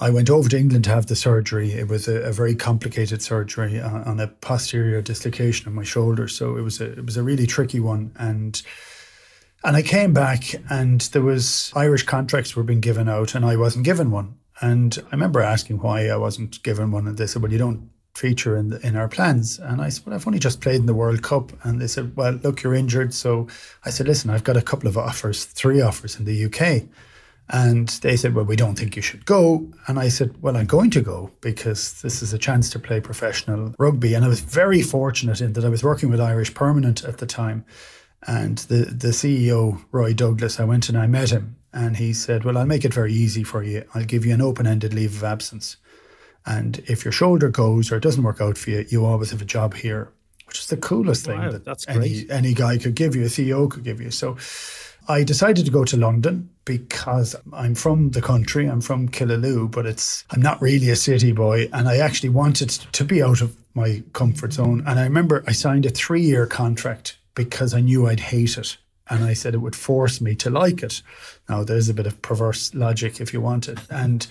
[0.00, 1.72] I went over to England to have the surgery.
[1.72, 6.28] It was a, a very complicated surgery on, on, a posterior dislocation of my shoulder,
[6.28, 8.12] so it was a it was a really tricky one.
[8.18, 8.60] And
[9.64, 13.56] and I came back, and there was Irish contracts were being given out, and I
[13.56, 14.36] wasn't given one.
[14.60, 17.90] And I remember asking why I wasn't given one, and they said, "Well, you don't
[18.14, 20.86] feature in the, in our plans." And I said, "Well, I've only just played in
[20.86, 23.46] the World Cup," and they said, "Well, look, you're injured." So
[23.84, 26.88] I said, "Listen, I've got a couple of offers, three offers in the UK."
[27.52, 29.70] And they said, Well, we don't think you should go.
[29.86, 33.00] And I said, Well, I'm going to go because this is a chance to play
[33.00, 34.14] professional rugby.
[34.14, 37.26] And I was very fortunate in that I was working with Irish Permanent at the
[37.26, 37.66] time.
[38.26, 41.56] And the, the CEO, Roy Douglas, I went and I met him.
[41.74, 43.84] And he said, Well, I'll make it very easy for you.
[43.94, 45.76] I'll give you an open ended leave of absence.
[46.46, 49.42] And if your shoulder goes or it doesn't work out for you, you always have
[49.42, 50.10] a job here,
[50.46, 53.70] which is the coolest thing wow, that any, any guy could give you, a CEO
[53.70, 54.10] could give you.
[54.10, 54.36] So
[55.08, 58.66] I decided to go to London because I'm from the country.
[58.66, 62.70] I'm from Killaloe, but it's I'm not really a city boy, and I actually wanted
[62.70, 64.82] to be out of my comfort zone.
[64.86, 68.76] And I remember I signed a three year contract because I knew I'd hate it.
[69.10, 71.02] And I said it would force me to like it.
[71.48, 73.78] Now, there's a bit of perverse logic if you want it.
[73.90, 74.26] And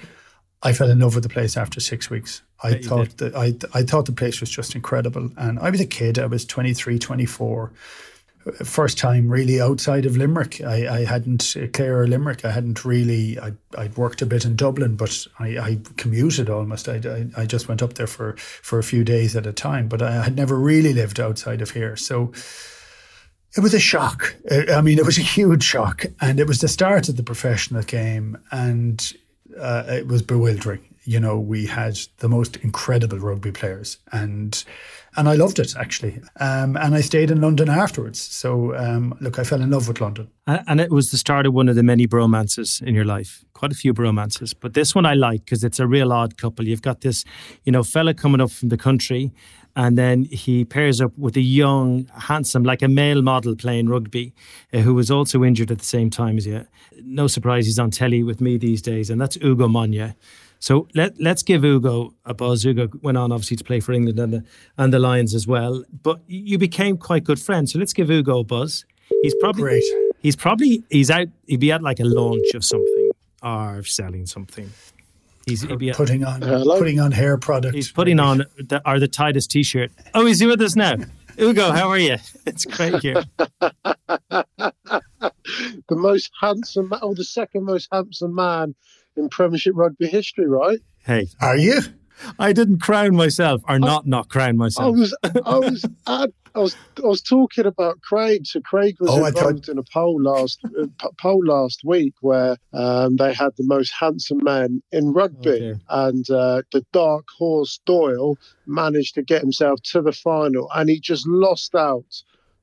[0.63, 2.41] I fell in love with the place after six weeks.
[2.63, 5.29] I thought that I, I thought the place was just incredible.
[5.37, 7.71] And I was a kid, I was 23, 24
[8.63, 10.61] first time really outside of Limerick.
[10.61, 12.43] I, I hadn't uh, Clare or Limerick.
[12.43, 13.39] I hadn't really.
[13.39, 16.89] I I'd worked a bit in Dublin, but I, I commuted almost.
[16.89, 19.87] I, I, I just went up there for for a few days at a time.
[19.87, 22.31] But I had never really lived outside of here, so.
[23.53, 24.33] It was a shock.
[24.49, 27.83] I mean, it was a huge shock, and it was the start of the professional
[27.83, 29.11] game, and
[29.59, 30.79] uh, it was bewildering.
[31.03, 34.63] You know, we had the most incredible rugby players, and
[35.17, 36.21] and I loved it actually.
[36.39, 38.19] Um, and I stayed in London afterwards.
[38.19, 40.29] So um, look, I fell in love with London.
[40.47, 43.43] And it was the start of one of the many bromances in your life.
[43.53, 46.67] Quite a few bromances, but this one I like because it's a real odd couple.
[46.67, 47.23] You've got this,
[47.63, 49.31] you know, fella coming up from the country,
[49.75, 54.33] and then he pairs up with a young, handsome, like a male model playing rugby,
[54.73, 56.65] uh, who was also injured at the same time as you.
[57.03, 60.15] No surprise, he's on telly with me these days, and that's Ugo Monye.
[60.61, 62.63] So let let's give Ugo a buzz.
[62.65, 64.43] Ugo went on obviously to play for England and the
[64.77, 65.83] and the Lions as well.
[66.03, 67.73] But you became quite good friends.
[67.73, 68.85] So let's give Ugo a buzz.
[69.23, 69.83] He's probably Great.
[70.19, 71.29] He's probably he's out.
[71.47, 73.09] He'd be at like a launch of something
[73.41, 74.69] or selling something.
[75.47, 77.73] He's he'd be at, putting on putting on hair products.
[77.73, 79.91] he's putting on the, or the tightest t-shirt.
[80.13, 80.95] Oh, he's here with us now.
[81.39, 82.17] Ugo, how are you?
[82.45, 83.23] It's great here.
[83.39, 84.75] the
[85.89, 88.75] most handsome, ma- or the second most handsome man
[89.15, 90.79] in Premiership rugby history, right?
[91.05, 91.79] Hey, Are you?
[92.37, 94.85] I didn't crown myself, or not not crown myself.
[94.85, 98.45] I was, I was, I, I was, I was talking about Craig.
[98.45, 100.85] So Craig was Oh, involved in a poll last uh,
[101.19, 106.29] poll last week where um, they had the most handsome men in rugby, Oh, and
[106.29, 108.37] uh, the dark horse Doyle
[108.67, 112.05] managed to get himself to the final, and he just lost out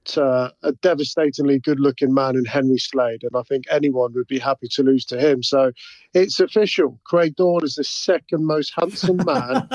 [0.09, 4.69] to a devastatingly good-looking man in Henry Slade, and I think anyone would be happy
[4.73, 5.43] to lose to him.
[5.43, 5.73] So
[6.15, 6.99] it's official.
[7.05, 9.69] Craig Doyle is the second most handsome man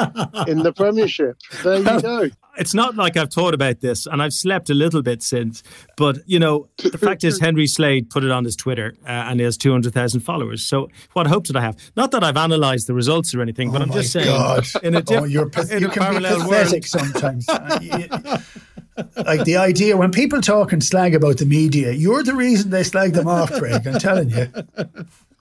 [0.47, 1.38] in the Premiership.
[1.63, 2.29] There you go.
[2.57, 5.63] it's not like I've thought about this, and I've slept a little bit since.
[5.97, 9.39] But you know, the fact is, Henry Slade put it on his Twitter, uh, and
[9.39, 10.63] he has two hundred thousand followers.
[10.63, 11.77] So, what hope did I have?
[11.95, 14.65] Not that I've analysed the results or anything, but oh I'm my just saying, God.
[14.81, 17.47] in a oh, you're pa- in you a can be parallel world, pathetic sometimes.
[18.97, 22.69] You- like the idea when people talk and slag about the media, you're the reason
[22.69, 23.85] they slag them off, Craig.
[23.87, 24.47] I'm telling you.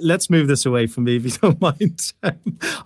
[0.03, 2.13] let's move this away from me if you don't mind.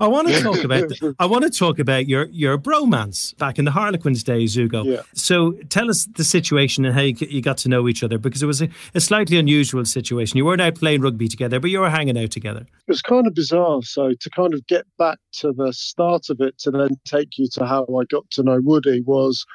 [0.00, 3.64] I want to talk about I want to talk about your your bromance back in
[3.64, 4.84] the Harlequins days, Ugo.
[4.84, 5.02] Yeah.
[5.14, 8.42] So tell us the situation and how you, you got to know each other because
[8.42, 10.36] it was a, a slightly unusual situation.
[10.36, 12.60] You weren't out playing rugby together, but you were hanging out together.
[12.60, 13.82] it was kind of bizarre.
[13.82, 17.48] So to kind of get back to the start of it, to then take you
[17.52, 19.46] to how I got to know Woody was,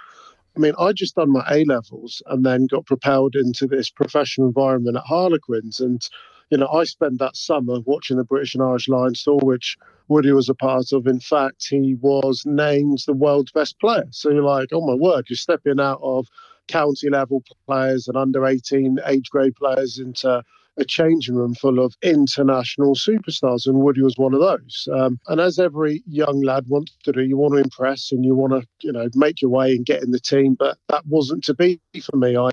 [0.56, 4.48] I mean, I just done my A levels and then got propelled into this professional
[4.48, 6.02] environment at Harlequins, and
[6.50, 9.78] you know, I spent that summer watching the British and Irish Lions tour, which
[10.10, 11.08] Woody was a part of.
[11.08, 14.04] In fact, he was named the world's best player.
[14.12, 16.28] So you're like, oh my word, you're stepping out of
[16.68, 20.44] county level players and under 18 age grade players into
[20.82, 24.88] a changing room full of international superstars, and Woody was one of those.
[24.94, 28.36] Um, and as every young lad wants to do, you want to impress and you
[28.36, 30.56] want to, you know, make your way and get in the team.
[30.60, 32.36] But that wasn't to be for me.
[32.36, 32.50] I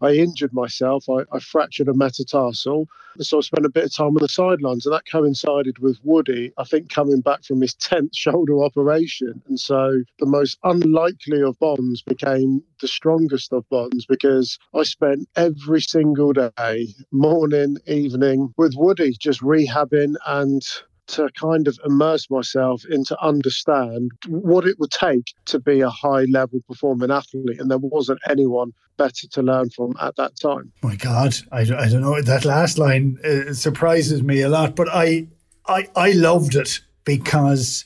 [0.00, 1.08] I injured myself.
[1.08, 2.88] I, I fractured a metatarsal.
[3.18, 6.52] So I spent a bit of time on the sidelines, and that coincided with Woody,
[6.56, 9.42] I think, coming back from his 10th shoulder operation.
[9.48, 15.28] And so the most unlikely of bonds became the strongest of bonds because I spent
[15.36, 20.62] every single day, morning, evening, with Woody, just rehabbing and
[21.10, 26.24] to kind of immerse myself into understand what it would take to be a high
[26.24, 30.96] level performing athlete and there wasn't anyone better to learn from at that time My
[30.96, 32.20] God, I, I don't know.
[32.20, 35.26] That last line uh, surprises me a lot, but I,
[35.66, 37.84] I, I loved it because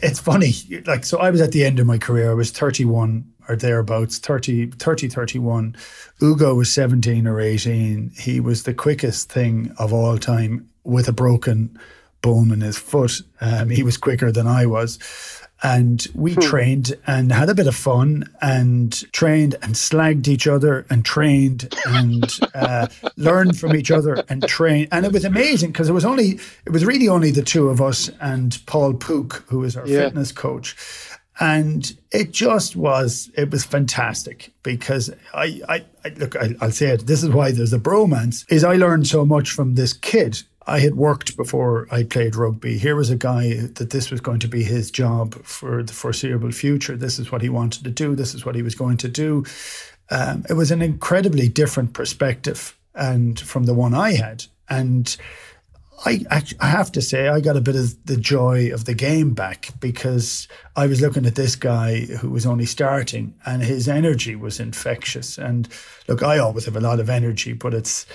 [0.00, 0.52] it's funny.
[0.86, 2.30] Like, so I was at the end of my career.
[2.30, 5.76] I was 31 or thereabouts, 30, 30, 31.
[6.22, 8.12] Ugo was 17 or 18.
[8.18, 11.78] He was the quickest thing of all time with a broken
[12.22, 13.20] bone in his foot.
[13.40, 14.98] Um, he was quicker than I was.
[15.60, 20.86] And we trained and had a bit of fun and trained and slagged each other
[20.88, 24.88] and trained and uh, learned from each other and trained.
[24.92, 27.80] And it was amazing because it was only, it was really only the two of
[27.80, 30.04] us and Paul Pook, who is our Yeah.
[30.04, 30.76] fitness coach.
[31.40, 36.90] And it just was, it was fantastic because I, I, I look, I, I'll say
[36.90, 40.40] it, this is why there's a bromance, is I learned so much from this kid.
[40.68, 42.76] I had worked before I played rugby.
[42.76, 46.52] Here was a guy that this was going to be his job for the foreseeable
[46.52, 46.94] future.
[46.94, 48.14] This is what he wanted to do.
[48.14, 49.46] This is what he was going to do.
[50.10, 54.44] Um, it was an incredibly different perspective and from the one I had.
[54.68, 55.16] And
[56.04, 56.24] I,
[56.60, 59.70] I have to say I got a bit of the joy of the game back
[59.80, 64.60] because I was looking at this guy who was only starting and his energy was
[64.60, 65.38] infectious.
[65.38, 65.66] And
[66.08, 68.06] look, I always have a lot of energy, but it's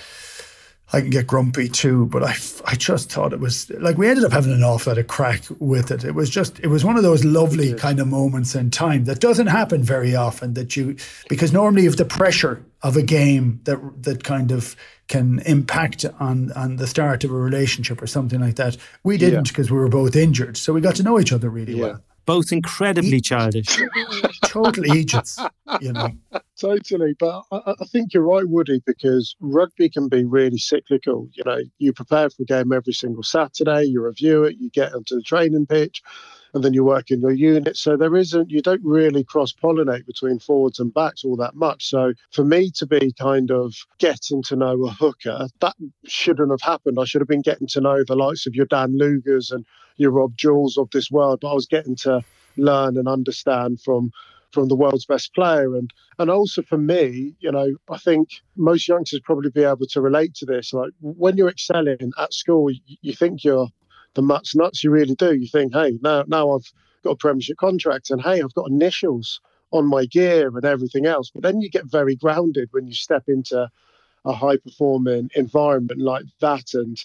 [0.94, 2.06] I can get grumpy too.
[2.06, 2.34] But I
[2.64, 5.42] I just thought it was like we ended up having an awful lot of crack
[5.58, 6.04] with it.
[6.04, 9.20] It was just it was one of those lovely kind of moments in time that
[9.20, 10.54] doesn't happen very often.
[10.54, 10.96] That you
[11.28, 14.76] because normally have the pressure of a game that that kind of
[15.08, 18.76] can impact on on the start of a relationship or something like that.
[19.02, 19.74] We didn't because yeah.
[19.74, 21.84] we were both injured, so we got to know each other really yeah.
[21.84, 22.00] well.
[22.26, 23.78] Both incredibly childish,
[24.46, 25.38] totally idiots,
[25.80, 26.10] you know.
[26.58, 31.28] Totally, but I, I think you're right, Woody, because rugby can be really cyclical.
[31.34, 34.94] You know, you prepare for a game every single Saturday, you review it, you get
[34.94, 36.00] onto the training pitch,
[36.54, 37.76] and then you work in your unit.
[37.76, 41.86] So there isn't, you don't really cross pollinate between forwards and backs all that much.
[41.86, 45.74] So for me to be kind of getting to know a hooker, that
[46.06, 46.98] shouldn't have happened.
[47.00, 50.12] I should have been getting to know the likes of your Dan Lugers and your
[50.12, 52.22] Rob Jules of this world, but I was getting to
[52.56, 54.10] learn and understand from
[54.52, 55.90] from the world's best player and
[56.20, 60.32] and also for me you know i think most youngsters probably be able to relate
[60.32, 63.66] to this like when you're excelling at school you, you think you're
[64.14, 65.34] the much nuts you really do.
[65.34, 69.40] You think, hey, now now I've got a premiership contract, and hey, I've got initials
[69.70, 71.30] on my gear and everything else.
[71.30, 73.68] But then you get very grounded when you step into
[74.24, 76.74] a high performing environment like that.
[76.74, 76.96] And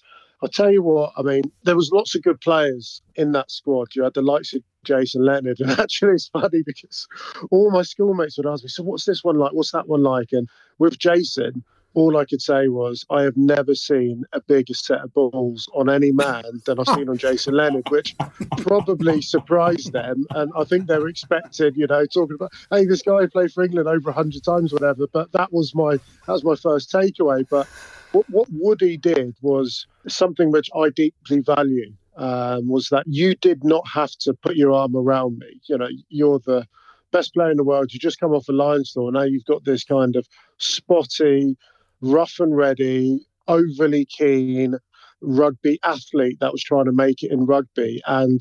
[0.41, 3.89] I'll tell you what, I mean, there was lots of good players in that squad.
[3.95, 7.07] You had the likes of Jason Leonard, and actually it's funny because
[7.51, 9.53] all my schoolmates would ask me, "So what's this one like?
[9.53, 10.47] What's that one like?" And
[10.78, 15.13] with Jason, all I could say was, I have never seen a bigger set of
[15.13, 18.15] balls on any man than I've seen on Jason Leonard, which
[18.57, 20.25] probably surprised them.
[20.31, 23.63] And I think they were expected, you know, talking about, hey, this guy played for
[23.63, 25.07] England over a hundred times, whatever.
[25.11, 27.45] But that was my that was my first takeaway.
[27.49, 27.67] But
[28.11, 31.93] what, what Woody did was something which I deeply value.
[32.17, 35.61] Um, was that you did not have to put your arm around me.
[35.69, 36.67] You know, you're the
[37.13, 37.93] best player in the world.
[37.93, 39.09] You just come off a Lions tour.
[39.09, 40.27] Now you've got this kind of
[40.57, 41.55] spotty,
[42.02, 44.76] rough and ready, overly keen
[45.22, 48.02] rugby athlete that was trying to make it in rugby.
[48.08, 48.39] And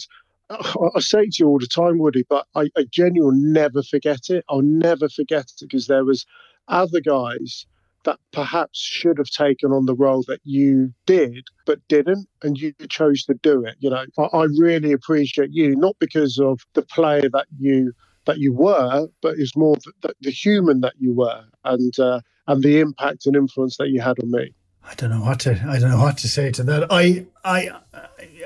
[0.50, 4.44] I say to you all the time, Woody, but I, I genuinely never forget it.
[4.48, 6.24] I'll never forget it because there was
[6.68, 7.66] other guys
[8.04, 12.72] that perhaps should have taken on the role that you did but didn't and you
[12.88, 16.82] chose to do it you know I, I really appreciate you not because of the
[16.82, 17.92] player that you
[18.24, 22.62] that you were but it's more the, the human that you were and uh, and
[22.62, 24.52] the impact and influence that you had on me.
[24.82, 26.86] I don't know what to I don't know what to say to that.
[26.90, 27.70] I I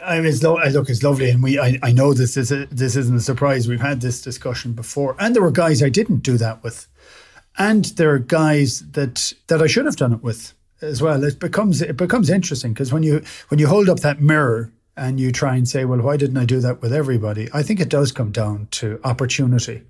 [0.04, 2.96] I mean, lo- look, it's lovely, and we I, I know this is a, this
[2.96, 3.68] isn't a surprise.
[3.68, 6.88] We've had this discussion before, and there were guys I didn't do that with,
[7.56, 11.22] and there are guys that that I should have done it with as well.
[11.22, 15.20] It becomes it becomes interesting because when you when you hold up that mirror and
[15.20, 17.48] you try and say, well, why didn't I do that with everybody?
[17.54, 19.84] I think it does come down to opportunity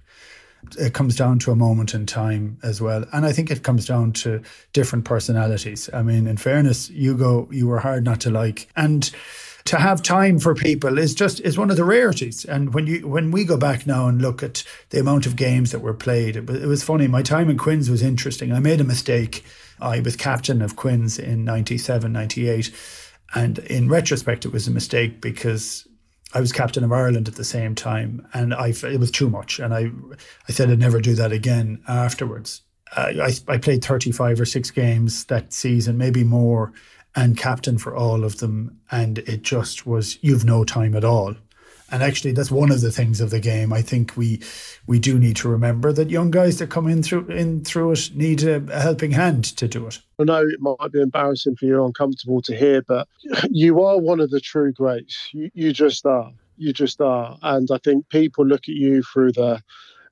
[0.78, 3.04] it comes down to a moment in time as well.
[3.12, 4.42] And I think it comes down to
[4.72, 5.90] different personalities.
[5.92, 8.68] I mean, in fairness, Ugo, you were hard not to like.
[8.76, 9.10] And
[9.64, 12.44] to have time for people is just is one of the rarities.
[12.44, 15.70] And when you when we go back now and look at the amount of games
[15.70, 17.06] that were played, it was, it was funny.
[17.06, 18.52] My time in Quins was interesting.
[18.52, 19.44] I made a mistake.
[19.80, 22.72] I was captain of Quins in 97, 98.
[23.34, 25.86] And in retrospect, it was a mistake because
[26.34, 29.58] I was captain of Ireland at the same time, and I it was too much,
[29.58, 29.90] and I
[30.48, 32.62] I said I'd never do that again afterwards.
[32.96, 36.72] Uh, I I played thirty five or six games that season, maybe more,
[37.14, 41.34] and captain for all of them, and it just was you've no time at all.
[41.92, 43.72] And actually, that's one of the things of the game.
[43.72, 44.40] I think we
[44.86, 48.10] we do need to remember that young guys that come in through in through it
[48.14, 50.00] need a, a helping hand to do it.
[50.18, 53.06] I know it might be embarrassing for you, uncomfortable to hear, but
[53.50, 55.28] you are one of the true greats.
[55.32, 56.32] You, you just are.
[56.56, 57.36] You just are.
[57.42, 59.60] And I think people look at you through the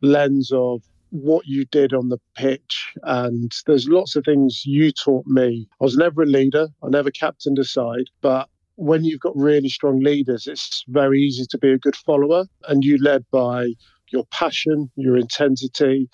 [0.03, 2.93] lens of what you did on the pitch.
[3.03, 5.67] And there's lots of things you taught me.
[5.81, 8.49] I was never a leader, I never captained a side, but
[8.81, 12.47] when you've got really strong leaders, it's very easy to be a good follower.
[12.67, 13.75] And you led by
[14.09, 16.09] your passion, your intensity,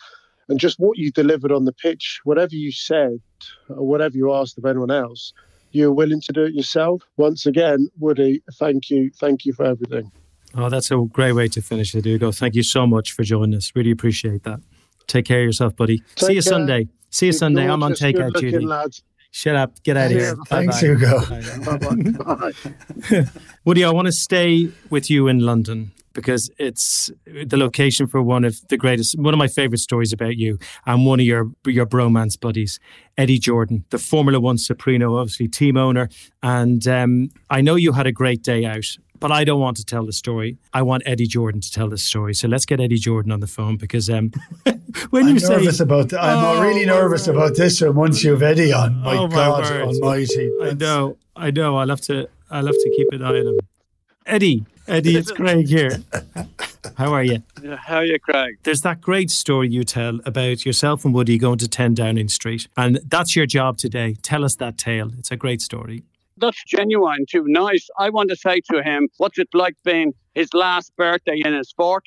[0.48, 2.20] and just what you delivered on the pitch.
[2.24, 3.20] Whatever you said,
[3.68, 5.32] or whatever you asked of anyone else,
[5.70, 7.02] you're willing to do it yourself.
[7.16, 9.10] Once again, Woody, thank you.
[9.20, 10.10] Thank you for everything.
[10.56, 12.32] Oh, that's a great way to finish it, Ugo.
[12.32, 13.70] Thank you so much for joining us.
[13.76, 14.58] Really appreciate that.
[15.06, 15.98] Take care of yourself, buddy.
[16.16, 16.52] Take See you care.
[16.52, 16.88] Sunday.
[17.10, 17.70] See you You're Sunday.
[17.70, 18.58] I'm on takeout duty.
[18.58, 19.04] Lads.
[19.36, 19.82] Shut up.
[19.82, 20.34] Get out of here.
[20.46, 21.20] Thanks, Ugo.
[23.66, 28.46] Woody, I want to stay with you in London because it's the location for one
[28.46, 31.84] of the greatest, one of my favorite stories about you and one of your your
[31.84, 32.80] bromance buddies,
[33.18, 36.08] Eddie Jordan, the Formula One Soprano, obviously team owner.
[36.42, 38.96] And um, I know you had a great day out.
[39.20, 40.58] But I don't want to tell the story.
[40.72, 42.34] I want Eddie Jordan to tell the story.
[42.34, 44.30] So let's get Eddie Jordan on the phone because um,
[45.10, 47.36] when I'm you say nervous about th- I'm Oh, really nervous word.
[47.36, 48.96] about this one once you've Eddie on.
[49.02, 49.82] My Oh, my God word.
[49.82, 50.50] Almighty!
[50.62, 51.76] I know, I know.
[51.76, 53.58] I'll have to, I'll have to keep an eye on him.
[54.26, 56.02] Eddie, Eddie, it's Craig here.
[56.96, 57.42] How are you?
[57.78, 58.58] How are you, Craig?
[58.64, 62.68] There's that great story you tell about yourself and Woody going to 10 Downing Street,
[62.76, 64.16] and that's your job today.
[64.22, 65.10] Tell us that tale.
[65.18, 66.02] It's a great story.
[66.38, 67.44] That's genuine too.
[67.46, 67.88] Nice.
[67.98, 71.72] I want to say to him, what's it like being his last birthday in his
[71.78, 72.00] 40s?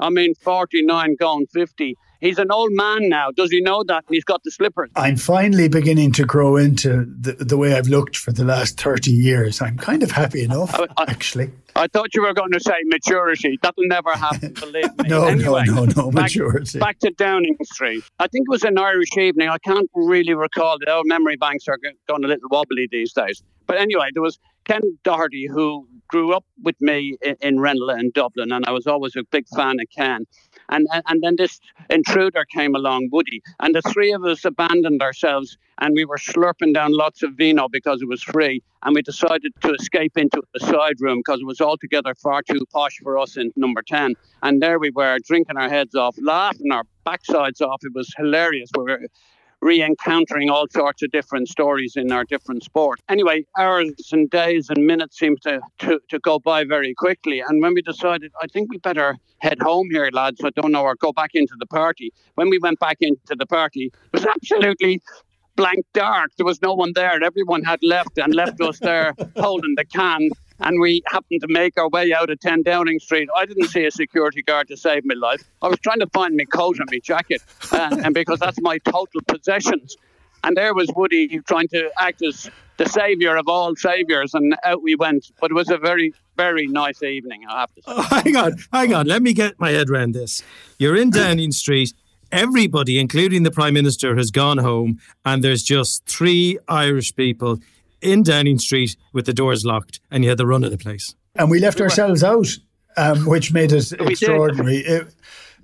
[0.00, 1.96] I mean, 49 going 50.
[2.20, 3.30] He's an old man now.
[3.30, 4.04] Does he know that?
[4.08, 4.90] And he's got the slippers.
[4.96, 9.12] I'm finally beginning to grow into the, the way I've looked for the last 30
[9.12, 9.62] years.
[9.62, 11.50] I'm kind of happy enough, I- I- actually.
[11.76, 13.56] I thought you were going to say maturity.
[13.62, 15.08] That'll never happen, believe me.
[15.08, 16.80] No, anyway, no, no, no, back- maturity.
[16.80, 18.02] Back to Downing Street.
[18.18, 19.48] I think it was an Irish evening.
[19.48, 20.78] I can't really recall.
[20.80, 23.42] The old memory banks are going a little wobbly these days.
[23.66, 28.10] But anyway, there was Ken Doherty who grew up with me in, in Ranelagh in
[28.12, 30.24] Dublin, and I was always a big fan of Ken.
[30.70, 31.60] And, and and then this
[31.90, 36.74] intruder came along, Woody, and the three of us abandoned ourselves, and we were slurping
[36.74, 40.60] down lots of vino because it was free, and we decided to escape into a
[40.60, 44.14] side room because it was altogether far too posh for us in number ten.
[44.42, 47.80] And there we were, drinking our heads off, laughing our backsides off.
[47.82, 48.70] It was hilarious.
[48.76, 49.00] We were
[49.60, 53.00] re-encountering all sorts of different stories in our different sport.
[53.08, 57.40] Anyway, hours and days and minutes seemed to, to, to go by very quickly.
[57.46, 60.82] And when we decided, I think we better head home here, lads, I don't know,
[60.82, 62.12] or go back into the party.
[62.34, 65.00] When we went back into the party, it was absolutely
[65.56, 66.30] blank dark.
[66.36, 67.22] There was no one there.
[67.22, 70.30] Everyone had left and left us there holding the can.
[70.60, 73.28] And we happened to make our way out of 10 Downing Street.
[73.36, 75.42] I didn't see a security guard to save my life.
[75.62, 77.42] I was trying to find my coat and my jacket,
[77.72, 79.96] uh, and because that's my total possessions.
[80.44, 84.82] And there was Woody trying to act as the savior of all saviors, and out
[84.82, 85.30] we went.
[85.40, 87.92] But it was a very, very nice evening, I have to say.
[87.94, 89.06] Oh, hang on, hang on.
[89.06, 90.42] Let me get my head around this.
[90.78, 91.92] You're in Downing Street.
[92.30, 97.58] Everybody, including the Prime Minister, has gone home, and there's just three Irish people
[98.00, 101.14] in Downing Street with the doors locked, and you had the run of the place.
[101.36, 102.48] And we left ourselves out,
[102.96, 104.00] um, which made it did.
[104.10, 104.78] extraordinary.
[104.78, 105.14] It-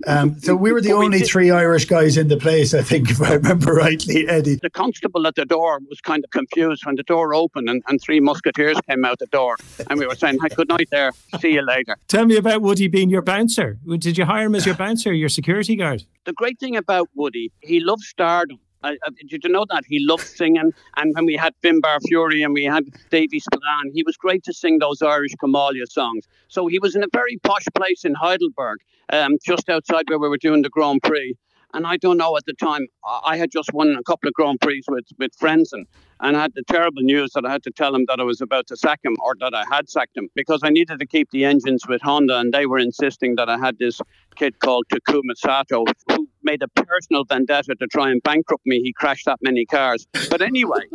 [0.07, 2.81] um, so we were the we only did- three Irish guys in the place, I
[2.81, 4.55] think, if I remember rightly, Eddie.
[4.61, 8.01] The constable at the door was kind of confused when the door opened and, and
[8.01, 9.55] three musketeers came out the door.
[9.89, 11.13] And we were saying, "Hi, good night there.
[11.39, 11.95] See you later.
[12.09, 13.79] Tell me about Woody being your bouncer.
[13.99, 16.03] Did you hire him as your bouncer, your security guard?
[16.25, 18.59] The great thing about Woody, he loved stardom.
[19.29, 20.71] Did you know that he loved singing?
[20.97, 24.53] And when we had Finbar Furey and we had Davy Spillane, he was great to
[24.53, 26.27] sing those Irish come-all-ye songs.
[26.47, 28.79] So he was in a very posh place in Heidelberg,
[29.11, 31.35] um, just outside where we were doing the Grand Prix.
[31.73, 34.33] And I don't know at the time, I I had just won a couple of
[34.33, 35.85] Grand Prix with, with friends and,
[36.21, 38.39] and I had the terrible news that I had to tell him that I was
[38.39, 41.31] about to sack him or that I had sacked him because I needed to keep
[41.31, 43.99] the engines with Honda and they were insisting that I had this
[44.35, 48.79] kid called Takuma Sato who made a personal vendetta to try and bankrupt me.
[48.81, 50.07] He crashed that many cars.
[50.29, 50.83] But anyway,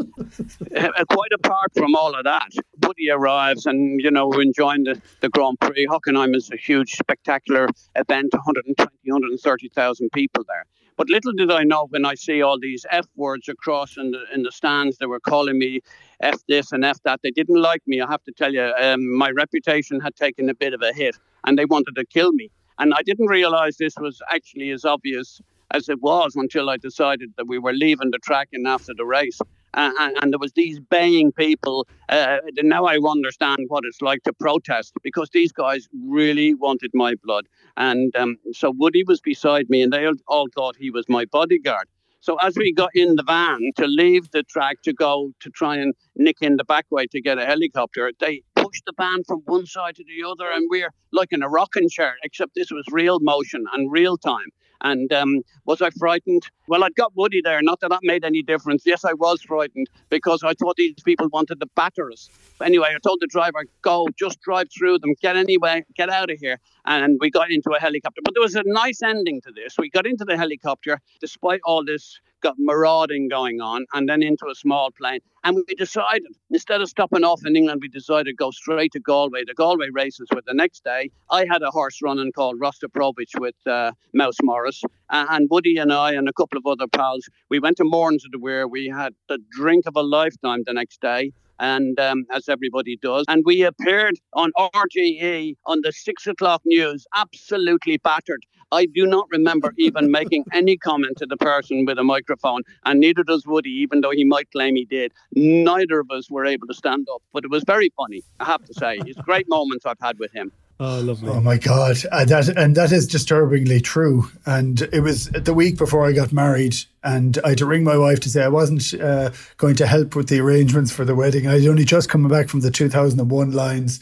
[0.76, 5.00] uh, quite apart from all of that, Buddy arrives and, you know, we're enjoying the,
[5.20, 5.86] the Grand Prix.
[5.86, 10.64] Hockenheim is a huge, spectacular event, 120, 130,000 people there.
[10.96, 14.22] But little did I know when I see all these F words across in the,
[14.34, 15.80] in the stands, they were calling me
[16.20, 17.20] F this and F that.
[17.22, 18.70] They didn't like me, I have to tell you.
[18.78, 22.32] Um, my reputation had taken a bit of a hit and they wanted to kill
[22.32, 22.50] me.
[22.78, 25.40] And I didn't realize this was actually as obvious
[25.72, 29.04] as it was until I decided that we were leaving the track and after the
[29.04, 29.40] race.
[29.74, 31.86] Uh, and, and there was these baying people.
[32.08, 37.14] Uh, now I understand what it's like to protest because these guys really wanted my
[37.22, 37.46] blood.
[37.76, 41.86] And um, so Woody was beside me, and they all, thought he was my bodyguard.
[42.22, 45.76] So as we got in the van to leave the track to go to try
[45.76, 49.42] and nick in the back way to get a helicopter, they pushed the band from
[49.46, 52.84] one side to the other, and we're like in a rocking chair, except this was
[52.90, 54.48] real motion and real time.
[54.82, 56.44] And um, was I frightened?
[56.66, 57.60] Well, I'd got Woody there.
[57.60, 58.84] Not that that made any difference.
[58.86, 62.30] Yes, I was frightened because I thought these people wanted to batter us.
[62.62, 65.12] Anyway, I told the driver, "Go, just drive through them.
[65.20, 68.22] Get anyway, get out of here." And we got into a helicopter.
[68.24, 69.74] But there was a nice ending to this.
[69.76, 74.46] We got into the helicopter, despite all this got marauding going on, and then into
[74.50, 75.20] a small plane.
[75.44, 79.00] And we decided, instead of stopping off in England, we decided to go straight to
[79.00, 79.44] Galway.
[79.46, 81.10] The Galway races were the next day.
[81.30, 84.82] I had a horse running called Rostropovich with uh, Mouse Morris.
[85.08, 88.24] Uh, and Woody and I and a couple of other pals, we went to Moran's
[88.24, 88.68] of the Weir.
[88.68, 91.32] We had the drink of a lifetime the next day.
[91.60, 93.24] and um, as everybody does.
[93.28, 98.44] And we appeared on RTÉ on the six o'clock news, absolutely battered.
[98.72, 103.00] I do not remember even making any comment to the person with a microphone, and
[103.00, 105.12] neither does Woody, even though he might claim he did.
[105.34, 108.64] Neither of us were able to stand up, but it was very funny, I have
[108.64, 108.98] to say.
[109.06, 110.52] It's great moments I've had with him.
[110.82, 111.28] Oh, lovely.
[111.28, 114.30] Oh my God, uh, that and that is disturbingly true.
[114.46, 117.98] And it was the week before I got married, and I had to ring my
[117.98, 121.46] wife to say I wasn't uh, going to help with the arrangements for the wedding.
[121.46, 124.00] I'd only just come back from the 2001 Lions.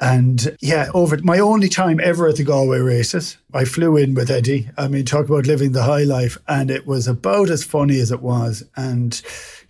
[0.00, 4.30] And yeah, over my only time ever at the Galway races, I flew in with
[4.30, 4.70] Eddie.
[4.78, 6.38] I mean, talk about living the high life.
[6.46, 8.62] And it was about as funny as it was.
[8.76, 9.20] And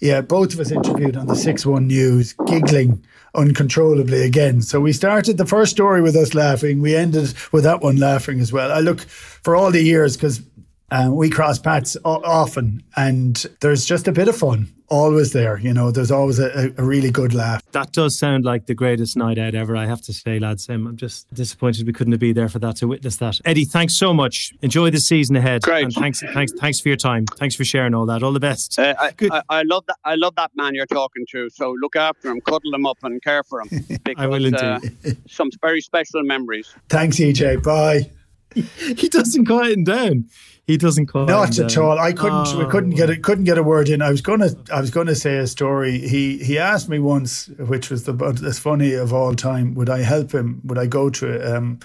[0.00, 3.02] yeah, both of us interviewed on the 6 1 News, giggling
[3.34, 4.60] uncontrollably again.
[4.60, 6.80] So we started the first story with us laughing.
[6.80, 8.70] We ended with that one laughing as well.
[8.70, 10.42] I look for all the years because
[10.90, 15.58] um, we cross paths often, and there's just a bit of fun always there.
[15.58, 17.62] You know, there's always a, a, really good laugh.
[17.72, 20.68] That does sound like the greatest night out ever, I have to say, lads.
[20.68, 23.40] I'm just disappointed we couldn't be there for that to witness that.
[23.44, 24.52] Eddie, thanks so much.
[24.62, 25.62] Enjoy the season ahead.
[25.62, 25.84] Great.
[25.84, 27.26] And thanks, thanks, thanks for your time.
[27.26, 28.22] Thanks for sharing all that.
[28.22, 28.78] All the best.
[28.78, 29.96] Uh, I, I, I, love that.
[30.04, 31.48] I love that man you're talking to.
[31.50, 33.68] So look after him, cuddle him up, and care for him.
[34.08, 34.62] Because, I will indeed.
[35.04, 36.74] Uh, some very special memories.
[36.88, 37.62] Thanks, EJ.
[37.62, 38.10] Bye.
[38.54, 40.24] he doesn't quieten down.
[40.68, 41.24] He doesn't call.
[41.24, 41.98] Not at all.
[41.98, 42.48] I couldn't.
[42.48, 42.58] Oh.
[42.58, 43.22] We couldn't get it.
[43.22, 44.02] Couldn't get a word in.
[44.02, 44.50] I was gonna.
[44.70, 45.98] I was gonna say a story.
[45.98, 48.12] He he asked me once, which was the
[48.44, 49.74] as funny of all time.
[49.76, 50.60] Would I help him?
[50.64, 51.80] Would I go to um,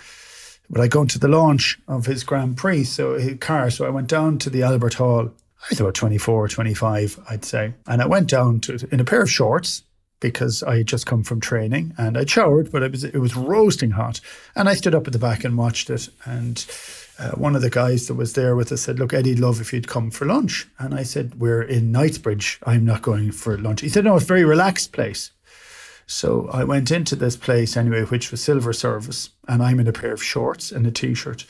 [0.69, 2.83] would I go to the launch of his Grand Prix?
[2.83, 3.69] So his car.
[3.69, 5.31] So I went down to the Albert Hall.
[5.31, 9.21] I was about 24, 25, I'd say, and I went down to in a pair
[9.21, 9.83] of shorts
[10.19, 13.33] because I had just come from training and I'd showered, but it was it was
[13.33, 14.19] roasting hot,
[14.57, 16.57] and I stood up at the back and watched it and
[17.19, 19.71] uh, one of the guys that was there with us said, Look, Eddie'd love if
[19.71, 20.67] you'd come for lunch.
[20.79, 22.59] And I said, We're in Knightsbridge.
[22.65, 23.81] I'm not going for lunch.
[23.81, 25.31] He said, No, it's a very relaxed place.
[26.05, 29.93] So I went into this place anyway, which was silver service, and I'm in a
[29.93, 31.45] pair of shorts and a t shirt.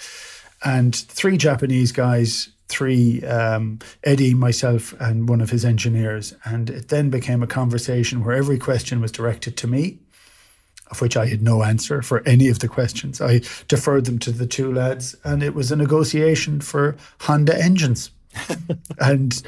[0.64, 6.36] And three Japanese guys, three um, Eddie, myself, and one of his engineers.
[6.46, 10.00] And it then became a conversation where every question was directed to me
[10.92, 13.22] of which I had no answer for any of the questions.
[13.22, 18.12] I deferred them to the two lads, and it was a negotiation for Honda engines.
[19.00, 19.42] and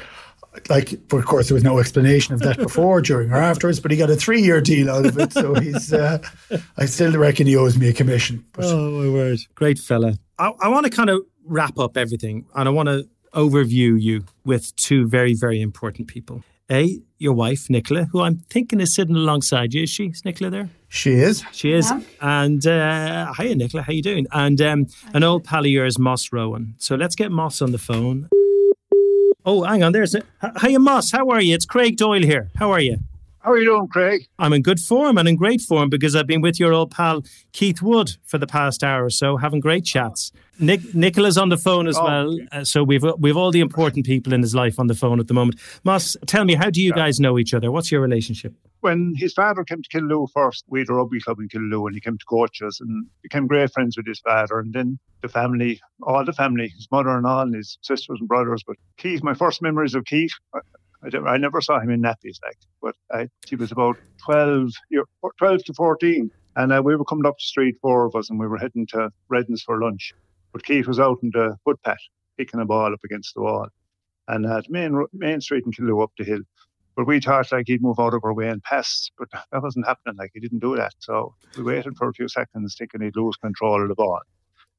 [0.68, 3.96] like, of course, there was no explanation of that before, during, or afterwards, but he
[3.96, 5.32] got a three year deal out of it.
[5.32, 6.18] So he's, uh,
[6.76, 8.44] I still reckon he owes me a commission.
[8.52, 8.64] But.
[8.66, 9.40] Oh, my word.
[9.54, 10.18] Great fella.
[10.38, 14.24] I, I want to kind of wrap up everything and I want to overview you
[14.44, 16.42] with two very, very important people.
[16.70, 19.84] A, your wife, Nicola, who I'm thinking is sitting alongside you.
[19.84, 20.06] Is she?
[20.06, 20.70] Is Nicola there?
[20.88, 21.44] She is.
[21.52, 21.90] She is.
[21.90, 22.00] Yeah.
[22.20, 23.82] And uh, hiya, Nicola.
[23.82, 24.26] How you doing?
[24.32, 26.74] And um, an old pal of yours, Moss Rowan.
[26.78, 28.28] So let's get Moss on the phone.
[29.44, 29.92] Oh, hang on.
[29.92, 30.22] There's a.
[30.60, 31.10] Hiya, Moss.
[31.12, 31.54] How are you?
[31.54, 32.50] It's Craig Doyle here.
[32.56, 32.98] How are you?
[33.46, 34.26] How are you doing, Craig?
[34.40, 37.22] I'm in good form and in great form because I've been with your old pal
[37.52, 40.32] Keith Wood for the past hour or so, having great chats.
[40.58, 42.04] Nick Nicola's on the phone as oh.
[42.04, 45.20] well, uh, so we've we've all the important people in his life on the phone
[45.20, 45.60] at the moment.
[45.84, 47.70] Moss, tell me, how do you guys know each other?
[47.70, 48.52] What's your relationship?
[48.80, 51.94] When his father came to Killaloe first, we had a rugby club in Killaloe, and
[51.94, 54.58] he came to coach us and became great friends with his father.
[54.58, 58.28] And then the family, all the family, his mother and all, and his sisters and
[58.28, 58.64] brothers.
[58.66, 60.32] But Keith, my first memories of Keith,
[61.02, 64.72] I, I never saw him in nappies, like, but I, he was about 12,
[65.38, 66.30] 12 to 14.
[66.56, 68.86] And uh, we were coming up the street, four of us, and we were heading
[68.88, 70.14] to Redden's for lunch.
[70.52, 71.98] But Keith was out in the footpath,
[72.38, 73.68] kicking a ball up against the wall.
[74.28, 76.40] And uh, main, main street in Killaloe up the hill.
[76.96, 79.86] But we thought like he'd move out of our way and pass, but that wasn't
[79.86, 80.16] happening.
[80.16, 80.94] Like he didn't do that.
[80.98, 84.20] So we waited for a few seconds, thinking he'd lose control of the ball.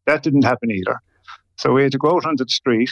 [0.07, 0.99] That didn't happen either.
[1.57, 2.89] So we had to go out onto the street,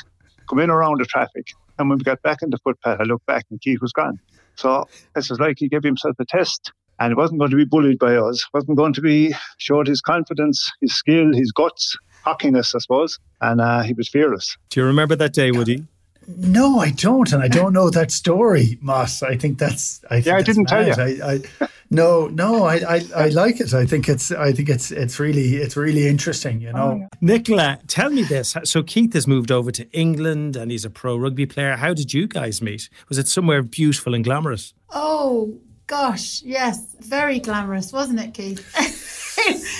[0.47, 1.47] come in around the traffic,
[1.77, 4.19] and when we got back in the footpath, I looked back and Keith was gone.
[4.55, 7.65] So this was like he gave himself a test and he wasn't going to be
[7.65, 12.73] bullied by us, wasn't going to be showed his confidence, his skill, his guts, cockiness,
[12.73, 13.19] I suppose.
[13.41, 14.57] And uh, he was fearless.
[14.69, 15.85] Do you remember that day, Woody?
[16.27, 19.21] No, I don't, and I don't know that story, Moss.
[19.21, 20.03] I think that's.
[20.09, 20.95] I think yeah, I didn't mad.
[20.95, 21.23] tell you.
[21.23, 23.73] I, I, no, no, I, I, I, like it.
[23.73, 26.59] I think it's, I think it's, it's really, it's really interesting.
[26.61, 28.55] You know, oh, Nicola, tell me this.
[28.63, 31.75] So Keith has moved over to England, and he's a pro rugby player.
[31.75, 32.89] How did you guys meet?
[33.09, 34.73] Was it somewhere beautiful and glamorous?
[34.91, 38.65] Oh gosh, yes, very glamorous, wasn't it, Keith?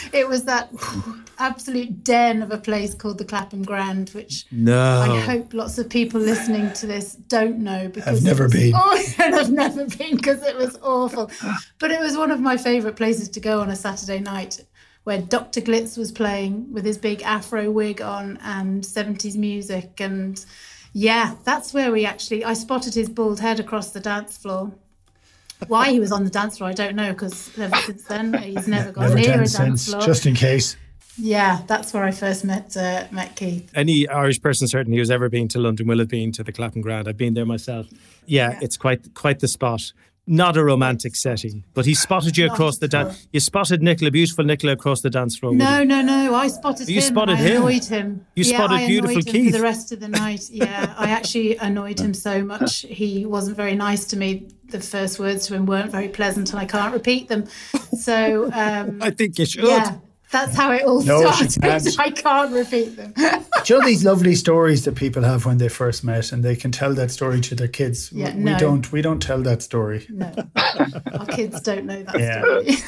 [0.13, 0.69] it was that
[1.39, 5.01] absolute den of a place called the Clapham Grand, which no.
[5.01, 8.73] I hope lots of people listening to this don't know because I've never been.
[8.75, 11.31] Oh, and I've never been because it was awful.
[11.79, 14.63] but it was one of my favourite places to go on a Saturday night
[15.05, 15.61] where Dr.
[15.61, 20.01] Glitz was playing with his big afro wig on and 70s music.
[20.01, 20.43] And
[20.93, 24.73] yeah, that's where we actually, I spotted his bald head across the dance floor.
[25.67, 28.67] Why he was on the dance floor, I don't know, because ever since then he's
[28.67, 30.01] never gone Never near a dance since, floor.
[30.01, 30.75] just in case.
[31.18, 33.72] Yeah, that's where I first met uh, met Keith.
[33.74, 36.82] Any Irish person certainly who's ever been to London will have been to the Clapham
[36.82, 37.07] Grand.
[37.07, 37.88] I've been there myself.
[38.26, 38.59] Yeah, Yeah.
[38.61, 39.93] it's quite quite the spot.
[40.28, 43.28] Not a romantic setting, but he spotted you Not across the dance.
[43.32, 45.53] You spotted Nicola, beautiful Nicola, across the dance floor.
[45.53, 46.34] No, no, no.
[46.34, 47.01] I spotted You him.
[47.03, 47.57] spotted I him?
[47.57, 48.26] annoyed him.
[48.36, 49.51] You yeah, spotted I beautiful him Keith.
[49.51, 50.49] for the rest of the night.
[50.49, 52.82] Yeah, I actually annoyed him so much.
[52.89, 54.47] He wasn't very nice to me.
[54.72, 57.45] The first words to him weren't very pleasant, and I can't repeat them.
[57.99, 59.66] So um, I think you should.
[59.66, 59.97] yeah,
[60.36, 61.95] that's how it all No, started.
[61.99, 63.13] I can't repeat them.
[63.67, 66.71] You know these lovely stories that people have when they first met, and they can
[66.71, 68.11] tell that story to their kids?
[68.11, 68.59] Yeah, we no.
[68.59, 68.91] don't.
[68.91, 70.05] We don't tell that story.
[70.09, 70.31] no,
[71.19, 72.41] our kids don't know that Yeah.
[72.43, 72.67] story.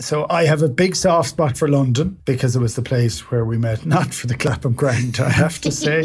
[0.00, 3.44] So I have a big soft spot for London because it was the place where
[3.44, 6.04] we met, not for the Clapham Grand, I have to say.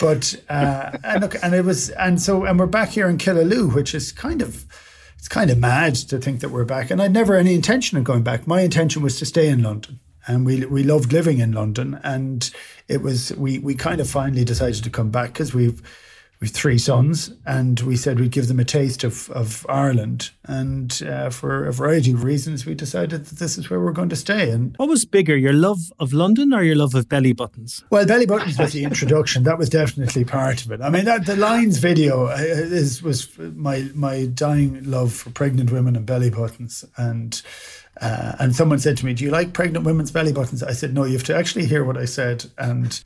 [0.00, 3.72] but uh, and look, and it was, and so, and we're back here in Killaloe,
[3.72, 4.66] which is kind of,
[5.18, 6.90] it's kind of mad to think that we're back.
[6.90, 8.46] And I'd never any intention of going back.
[8.46, 10.00] My intention was to stay in London.
[10.26, 12.50] And we we loved living in London, and
[12.86, 15.80] it was we we kind of finally decided to come back because we've
[16.40, 21.02] we've three sons, and we said we'd give them a taste of of Ireland, and
[21.02, 24.16] uh, for a variety of reasons, we decided that this is where we're going to
[24.16, 24.50] stay.
[24.50, 27.84] And What was bigger, your love of London or your love of belly buttons?
[27.90, 29.42] well, belly buttons was the introduction.
[29.44, 30.80] That was definitely part of it.
[30.80, 35.70] I mean, that, the Lions video uh, is was my my dying love for pregnant
[35.72, 36.84] women and belly buttons.
[36.96, 37.40] And
[38.00, 40.94] uh, and someone said to me, "Do you like pregnant women's belly buttons?" I said,
[40.94, 43.00] "No, you have to actually hear what I said." And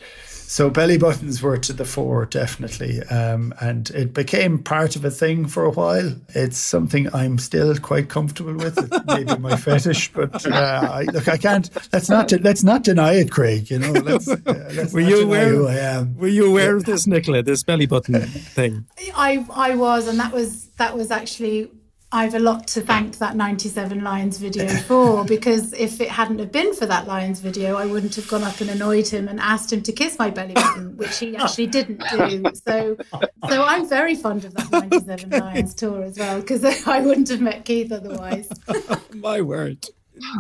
[0.53, 3.03] so belly buttons were to the fore, definitely.
[3.05, 6.15] Um, and it became part of a thing for a while.
[6.35, 8.77] It's something I'm still quite comfortable with.
[8.77, 11.71] It may be my fetish, but uh, I, look, I can't.
[11.91, 13.71] Let's not let's not deny it, Craig.
[13.71, 14.37] You know, let's, uh,
[14.75, 15.49] let's Were not you deny aware?
[15.49, 16.19] who I am.
[16.19, 17.43] Were you aware of this, Nicola?
[17.43, 18.85] This belly button thing?
[19.17, 21.71] I I was, and that was that was actually.
[22.15, 26.41] I have a lot to thank that 97 Lions video for because if it hadn't
[26.41, 29.41] have been for that Lions video, I wouldn't have gone up and annoyed him and
[29.41, 32.45] asked him to kiss my belly button, which he actually didn't do.
[32.67, 32.99] So,
[33.49, 37.41] so I'm very fond of that 97 Lions tour as well because I wouldn't have
[37.41, 38.47] met Keith otherwise.
[39.15, 39.87] My word.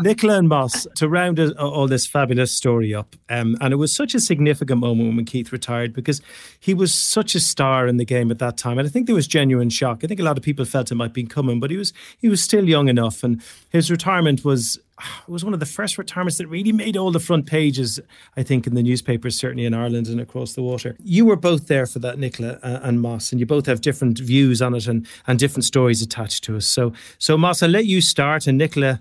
[0.02, 4.14] Nicola and Moss, to round all this fabulous story up, um, and it was such
[4.14, 6.20] a significant moment when Keith retired because
[6.60, 9.14] he was such a star in the game at that time, and I think there
[9.14, 10.00] was genuine shock.
[10.04, 12.28] I think a lot of people felt it might be coming, but he was he
[12.28, 14.78] was still young enough, and his retirement was
[15.28, 18.00] was one of the first retirements that really made all the front pages.
[18.36, 20.96] I think in the newspapers, certainly in Ireland and across the water.
[21.02, 24.18] You were both there for that, Nicola uh, and Moss, and you both have different
[24.18, 26.66] views on it and and different stories attached to us.
[26.66, 29.00] So so Moss, I'll let you start, and Nicola.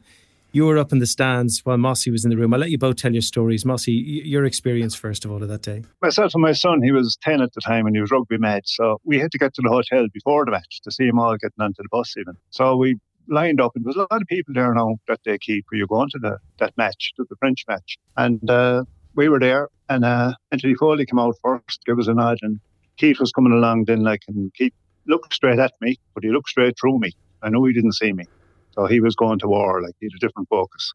[0.53, 2.53] You were up in the stands while Mossy was in the room.
[2.53, 3.63] I'll let you both tell your stories.
[3.63, 5.83] Mossy, your experience first of all of that day.
[6.01, 8.63] Myself and my son, he was 10 at the time and he was rugby mad.
[8.65, 11.37] So we had to get to the hotel before the match to see him all
[11.37, 12.33] getting onto the bus even.
[12.49, 12.99] So we
[13.29, 15.79] lined up and there was a lot of people there now that day, Keith, where
[15.79, 17.97] you going to the, that match, to the French match.
[18.17, 18.83] And uh,
[19.15, 22.59] we were there and uh, Anthony Foley came out first, gave us a nod and
[22.97, 24.73] Keith was coming along then like, and Keith
[25.07, 27.13] looked straight at me, but he looked straight through me.
[27.41, 28.25] I know he didn't see me.
[28.73, 30.93] So he was going to war, like he had a different focus.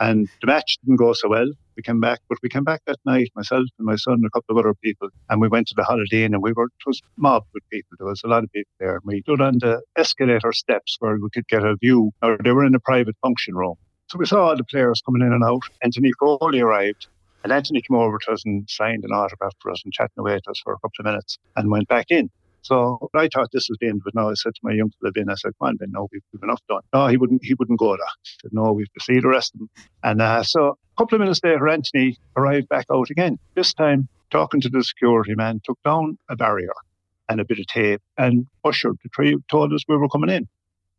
[0.00, 1.50] And the match didn't go so well.
[1.76, 4.30] We came back, but we came back that night, myself and my son and a
[4.30, 6.86] couple of other people, and we went to the Holiday Inn and we were, it
[6.86, 7.96] was mobbed with people.
[7.98, 8.96] There was a lot of people there.
[8.96, 12.52] And we stood on the escalator steps where we could get a view, or they
[12.52, 13.76] were in a private function room.
[14.08, 15.62] So we saw all the players coming in and out.
[15.82, 17.06] Anthony Foley arrived,
[17.42, 20.38] and Anthony came over to us and signed an autograph for us and chatting away
[20.38, 22.30] to us for a couple of minutes and went back in.
[22.64, 24.30] So I thought this was the end, but now.
[24.30, 26.42] I said to my young fella Ben, I said, Come on, Ben, no, we've, we've
[26.42, 26.80] enough done.
[26.94, 28.06] No, he wouldn't he wouldn't go there.
[28.22, 29.70] He said, No, we've to see the rest of them.
[30.02, 33.38] And uh, so a couple of minutes later, Anthony arrived back out again.
[33.54, 36.72] This time, talking to the security man, took down a barrier
[37.28, 40.48] and a bit of tape and ushered the three told us we were coming in.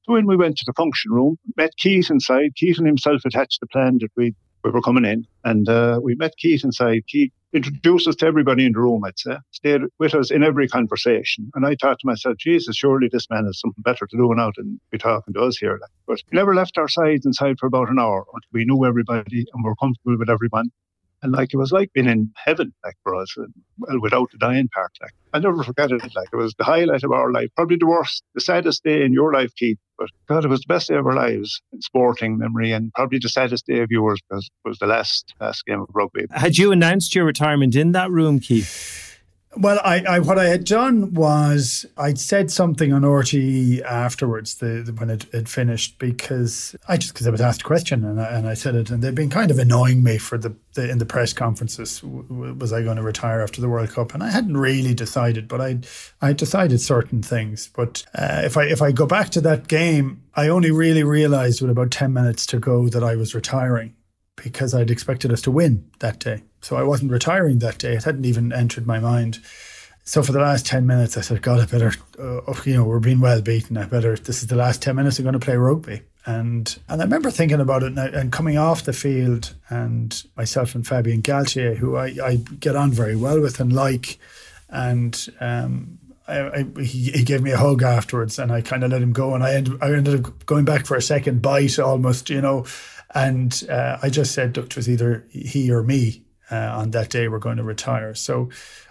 [0.03, 2.55] So when we went to the function room, met Keith inside.
[2.55, 4.35] Keith and himself attached the plan that we
[4.65, 7.03] we were coming in, and uh, we met Keith inside.
[7.07, 9.05] Keith introduced us to everybody in the room.
[9.05, 13.09] I'd say stayed with us in every conversation, and I thought to myself, Jesus, surely
[13.11, 15.79] this man has something better to do now than be talking to us here.
[16.07, 19.45] But he never left our sides inside for about an hour until we knew everybody
[19.53, 20.71] and were comfortable with everyone.
[21.25, 23.35] And like it was like being in heaven, like for us,
[23.79, 24.91] well, without the dying part.
[25.01, 26.03] Like I never forget it.
[26.15, 29.11] Like it was the highlight of our life, probably the worst, the saddest day in
[29.11, 29.79] your life, Keith.
[29.97, 33.17] But God, it was the best day of our lives in sporting memory, and probably
[33.17, 36.27] the saddest day of yours because it was the last last game of rugby.
[36.29, 39.04] Had you announced your retirement in that room, Keith?
[39.57, 44.83] Well, I, I, what I had done was I'd said something on RTÉ afterwards the,
[44.85, 48.19] the, when it had finished because I just because I was asked a question and
[48.19, 50.89] I, and I said it and they'd been kind of annoying me for the, the
[50.89, 54.29] in the press conferences was I going to retire after the World Cup and I
[54.29, 55.79] hadn't really decided but I
[56.21, 60.21] I decided certain things but uh, if I if I go back to that game
[60.35, 63.95] I only really realized with about ten minutes to go that I was retiring
[64.35, 66.43] because I'd expected us to win that day.
[66.65, 67.93] So I wasn't retiring that day.
[67.93, 69.37] It hadn't even entered my mind.
[70.03, 72.97] So for the last 10 minutes, I said, God, I better, uh, you know, we're
[72.97, 73.77] being well beaten.
[73.77, 76.01] I better, this is the last 10 minutes I'm going to play rugby.
[76.25, 80.73] And and I remember thinking about it and, and coming off the field and myself
[80.73, 84.17] and Fabian Galthié, who I, I get on very well with and like,
[84.67, 88.89] and um, I, I, he, he gave me a hug afterwards and I kind of
[88.89, 91.77] let him go and I ended, I ended up going back for a second bite
[91.77, 92.65] almost, you know,
[93.13, 97.09] and uh, I just said, look, it was either he or me uh, on that
[97.09, 98.13] day we're going to retire.
[98.13, 98.49] So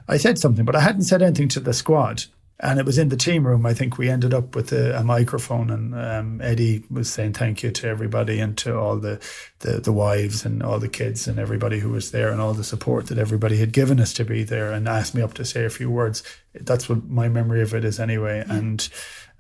[0.09, 2.25] I said something, but I hadn't said anything to the squad.
[2.61, 3.67] And it was in the team room.
[3.67, 7.65] I think we ended up with a, a microphone, and um, Eddie was saying thank
[7.65, 9.21] you to everybody and to all the,
[9.59, 12.63] the, the wives and all the kids and everybody who was there and all the
[12.63, 15.65] support that everybody had given us to be there and asked me up to say
[15.65, 16.23] a few words.
[16.55, 18.45] That's what my memory of it is anyway.
[18.49, 18.89] And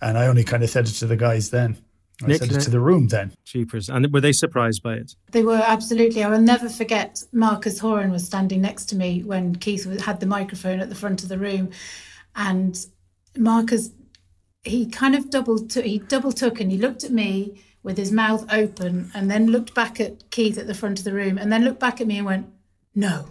[0.00, 1.78] and I only kind of said it to the guys then.
[2.22, 3.32] I Nick, said it to the room then.
[3.44, 3.88] Cheapers.
[3.88, 5.16] And were they surprised by it?
[5.32, 6.22] They were absolutely.
[6.22, 10.26] I will never forget Marcus Horan was standing next to me when Keith had the
[10.26, 11.70] microphone at the front of the room.
[12.36, 12.78] And
[13.36, 13.90] Marcus,
[14.62, 18.12] he kind of double took, he double took and he looked at me with his
[18.12, 21.52] mouth open and then looked back at Keith at the front of the room and
[21.52, 22.46] then looked back at me and went,
[22.94, 23.28] no,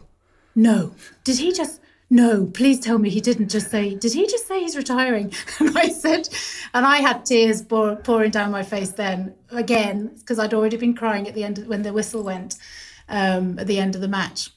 [0.56, 0.94] no.
[1.24, 1.80] Did he just,
[2.14, 5.34] no, please tell me he didn't just say, did he just say he's retiring?
[5.60, 6.30] And I said,
[6.76, 10.94] and I had tears pour, pouring down my face then again, because I'd already been
[10.96, 12.58] crying at the end of, when the whistle went
[13.10, 14.52] um, at the end of the match.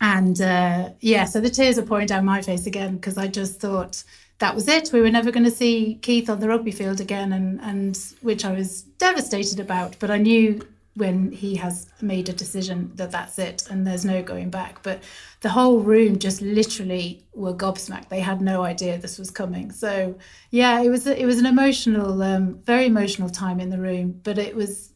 [0.00, 3.58] And uh, yeah, so the tears are pouring down my face again because I just
[3.60, 4.04] thought
[4.38, 4.92] that was it.
[4.92, 8.44] We were never going to see Keith on the rugby field again, and, and which
[8.44, 9.96] I was devastated about.
[9.98, 10.64] But I knew
[10.94, 14.82] when he has made a decision that that's it and there's no going back.
[14.82, 15.02] But
[15.40, 18.08] the whole room just literally were gobsmacked.
[18.08, 19.70] They had no idea this was coming.
[19.70, 20.16] So
[20.50, 24.20] yeah, it was it was an emotional, um, very emotional time in the room.
[24.22, 24.90] But it was,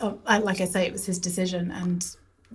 [0.00, 2.06] uh, like I say, it was his decision, and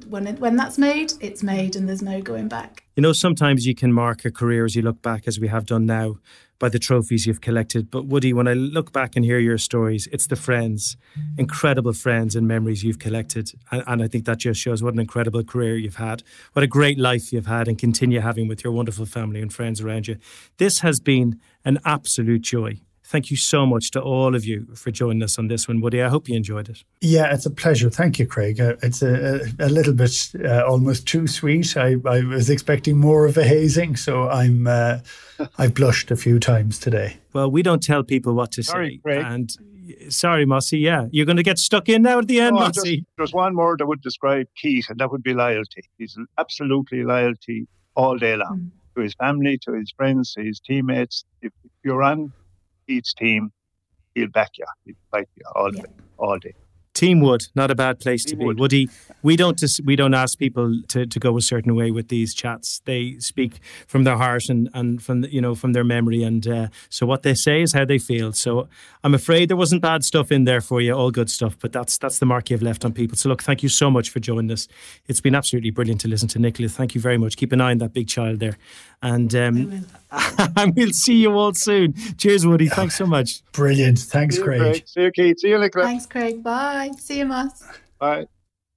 [0.07, 2.83] when it, when that's made, it's made, and there's no going back.
[2.95, 5.65] You know, sometimes you can mark a career as you look back, as we have
[5.65, 6.17] done now,
[6.59, 7.91] by the trophies you've collected.
[7.91, 10.95] But Woody, when I look back and hear your stories, it's the friends,
[11.37, 13.51] incredible friends and memories you've collected.
[13.71, 16.23] And, and, I think that just shows what an incredible career you've had,
[16.53, 19.81] what a great life you've had and continue having with your wonderful family and friends
[19.81, 20.17] around you.
[20.57, 22.79] This has been an absolute joy.
[23.07, 26.01] Thank you so much to all of you for joining us on this one, Woody.
[26.01, 26.83] I hope you enjoyed it.
[27.01, 27.91] Yeah, it's a pleasure.
[27.91, 28.59] Thank you, Craig.
[28.59, 31.77] Uh, it's a, a, a, little bit uh, almost too sweet.
[31.77, 34.99] I, I, was expecting more of a hazing, so I'm uh,
[35.59, 37.17] I've blushed a few times today.
[37.31, 39.23] Well, we don't tell people what to sorry, say, Craig.
[39.23, 39.55] and
[40.09, 40.79] sorry, Mossy.
[40.79, 42.97] Yeah, you're going to get stuck in now at the end, no, Mossy.
[42.97, 45.83] Just, there's one word that would describe Keith, and that would be loyalty.
[45.99, 48.95] He's absolutely loyalty all day long mm.
[48.95, 51.23] to his family, to his friends, to his teammates.
[51.43, 51.51] If
[51.83, 52.33] you're on
[52.87, 53.51] Keith's team,
[54.13, 54.65] he'll back you.
[54.85, 55.83] He'll fight you all day,
[56.17, 56.53] all day.
[56.95, 58.45] Teamwood, not a bad place to be.
[58.45, 58.89] Woody,
[59.21, 62.33] we don't dis- we don't ask people to, to go a certain way with these
[62.33, 62.79] chats.
[62.85, 66.47] They speak from their heart and, and from the, you know from their memory, and
[66.47, 68.31] uh, so what they say is how they feel.
[68.31, 68.69] So
[69.03, 71.57] I'm afraid there wasn't bad stuff in there for you, all good stuff.
[71.59, 73.17] But that's that's the mark you've left on people.
[73.17, 74.69] So look, thank you so much for joining us.
[75.07, 76.69] It's been absolutely brilliant to listen to Nicola.
[76.69, 77.35] Thank you very much.
[77.35, 78.57] Keep an eye on that big child there,
[79.01, 79.85] and um,
[80.57, 81.93] and we'll see you all soon.
[82.17, 82.67] Cheers, Woody.
[82.67, 83.43] Thanks so much.
[83.51, 83.99] Brilliant.
[83.99, 84.59] Thanks, See Craig.
[84.59, 84.83] Craig.
[84.87, 85.39] See you, Keith.
[85.39, 85.85] See you, Nicola.
[85.85, 86.43] Thanks, Craig.
[86.43, 86.91] Bye.
[86.97, 87.63] See you, Moss.
[87.99, 88.27] Bye.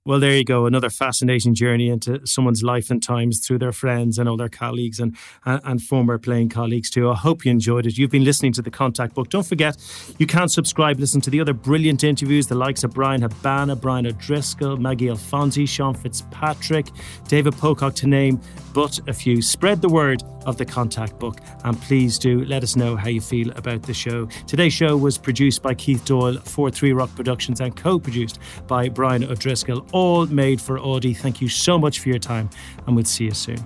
[0.08, 0.64] Well, there you go.
[0.64, 5.00] Another fascinating journey into someone's life and times through their friends and all their colleagues
[5.00, 5.14] and,
[5.44, 7.10] and, and, former playing colleagues too.
[7.10, 7.98] I hope you enjoyed it.
[7.98, 9.28] You've been listening to the Contact Book.
[9.28, 9.76] Don't forget,
[10.16, 14.06] you can subscribe, listen to the other brilliant interviews, the likes of Bryan Habana, Brian
[14.06, 16.86] O'Driscoll, Maggie Alfonsi, Sean Fitzpatrick,
[17.28, 18.40] David Pocock to name
[18.72, 19.42] but a few.
[19.42, 23.20] Spread the word of the Contact Book and please do let us know how you
[23.20, 24.26] feel about the show.
[24.46, 29.24] Today's show was produced by Keith Doyle for Three Rock Productions and co-produced by Brian
[29.24, 31.16] O'Driscoll all made for Auddy.
[31.16, 32.48] Thank you so much for your time,
[32.86, 33.58] and we'll see you soon.